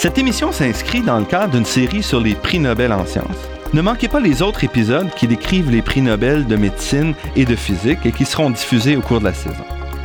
Cette 0.06 0.18
émission 0.18 0.52
s'inscrit 0.52 1.00
dans 1.00 1.18
le 1.18 1.24
cadre 1.24 1.54
d'une 1.54 1.64
série 1.64 2.00
sur 2.00 2.20
les 2.20 2.36
prix 2.36 2.60
Nobel 2.60 2.92
en 2.92 3.04
sciences. 3.04 3.48
Ne 3.72 3.82
manquez 3.82 4.06
pas 4.06 4.20
les 4.20 4.40
autres 4.40 4.62
épisodes 4.62 5.10
qui 5.16 5.26
décrivent 5.26 5.68
les 5.68 5.82
prix 5.82 6.00
Nobel 6.00 6.46
de 6.46 6.54
médecine 6.54 7.12
et 7.34 7.44
de 7.44 7.56
physique 7.56 7.98
et 8.04 8.12
qui 8.12 8.24
seront 8.24 8.50
diffusés 8.50 8.94
au 8.94 9.00
cours 9.00 9.18
de 9.18 9.24
la 9.24 9.34
saison. 9.34 9.64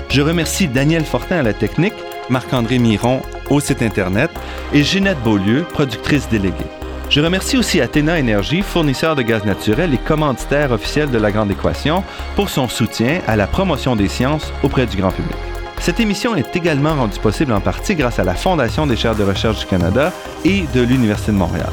Je 0.10 0.24
remercie 0.24 0.68
Daniel 0.68 1.06
Fortin 1.06 1.38
à 1.38 1.44
la 1.44 1.54
technique, 1.54 1.94
Marc-André 2.32 2.80
Miron 2.80 3.22
au 3.52 3.60
site 3.60 3.84
Internet 3.84 4.32
et 4.74 4.82
Ginette 4.82 5.22
Beaulieu, 5.22 5.66
productrice 5.72 6.28
déléguée. 6.28 6.66
Je 7.12 7.22
remercie 7.22 7.58
aussi 7.58 7.80
Athéna 7.80 8.18
Énergie, 8.18 8.64
fournisseur 8.64 9.16
de 9.16 9.22
gaz 9.22 9.46
naturel 9.46 9.94
et 9.94 10.00
commanditaire 10.00 10.72
officiel 10.72 11.12
de 11.12 11.20
la 11.20 11.32
Grande 11.32 11.52
Équation, 11.52 12.04
pour 12.36 12.50
son 12.50 12.68
soutien 12.68 13.20
à 13.28 13.36
la 13.36 13.46
promotion 13.46 13.96
des 13.96 14.08
sciences 14.08 14.52
auprès 14.64 14.88
du 14.88 14.98
grand 14.98 15.12
public. 15.12 15.51
Cette 15.82 16.00
émission 16.00 16.36
est 16.36 16.56
également 16.56 16.94
rendue 16.94 17.18
possible 17.18 17.52
en 17.54 17.60
partie 17.60 17.96
grâce 17.96 18.20
à 18.20 18.24
la 18.24 18.36
Fondation 18.36 18.86
des 18.86 18.96
chaires 18.96 19.16
de 19.16 19.24
recherche 19.24 19.62
du 19.62 19.66
Canada 19.66 20.14
et 20.46 20.66
de 20.76 20.82
l'Université 20.82 21.32
de 21.32 21.38
Montréal. 21.38 21.72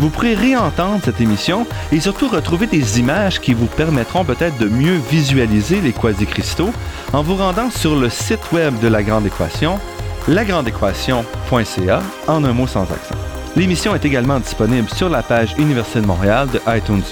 Vous 0.00 0.10
pourrez 0.10 0.34
réentendre 0.34 1.00
cette 1.04 1.20
émission 1.20 1.64
et 1.92 2.00
surtout 2.00 2.26
retrouver 2.26 2.66
des 2.66 2.98
images 2.98 3.40
qui 3.40 3.54
vous 3.54 3.66
permettront 3.66 4.24
peut-être 4.24 4.58
de 4.58 4.68
mieux 4.68 4.96
visualiser 5.10 5.80
les 5.80 5.92
quasi-cristaux 5.92 6.72
en 7.12 7.22
vous 7.22 7.36
rendant 7.36 7.70
sur 7.70 7.94
le 7.94 8.10
site 8.10 8.50
web 8.50 8.80
de 8.80 8.88
La 8.88 9.04
Grande 9.04 9.26
Équation, 9.26 9.78
lagrandeéquation.ca, 10.26 12.02
en 12.26 12.44
un 12.44 12.52
mot 12.52 12.66
sans 12.66 12.82
accent. 12.82 13.14
L'émission 13.54 13.94
est 13.94 14.04
également 14.04 14.40
disponible 14.40 14.90
sur 14.90 15.08
la 15.08 15.22
page 15.22 15.54
Université 15.56 16.00
de 16.00 16.06
Montréal 16.06 16.48
de 16.52 16.60
iTunes 16.76 17.04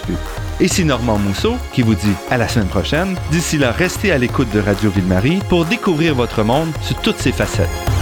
U. 0.61 0.65
Ici 0.65 0.85
Normand 0.85 1.19
Mousseau 1.19 1.57
qui 1.73 1.83
vous 1.83 1.95
dit 1.95 2.15
à 2.31 2.37
la 2.37 2.49
semaine 2.49 2.69
prochaine. 2.69 3.17
D'ici 3.31 3.59
là, 3.59 3.71
restez 3.71 4.13
à 4.13 4.19
l'écoute 4.19 4.51
de 4.51 4.61
Radio 4.61 4.91
Ville-Marie 4.91 5.41
pour 5.49 5.65
découvrir 5.65 6.15
votre 6.15 6.43
monde 6.43 6.73
sous 6.83 6.95
toutes 7.03 7.19
ses 7.19 7.33
facettes. 7.33 7.94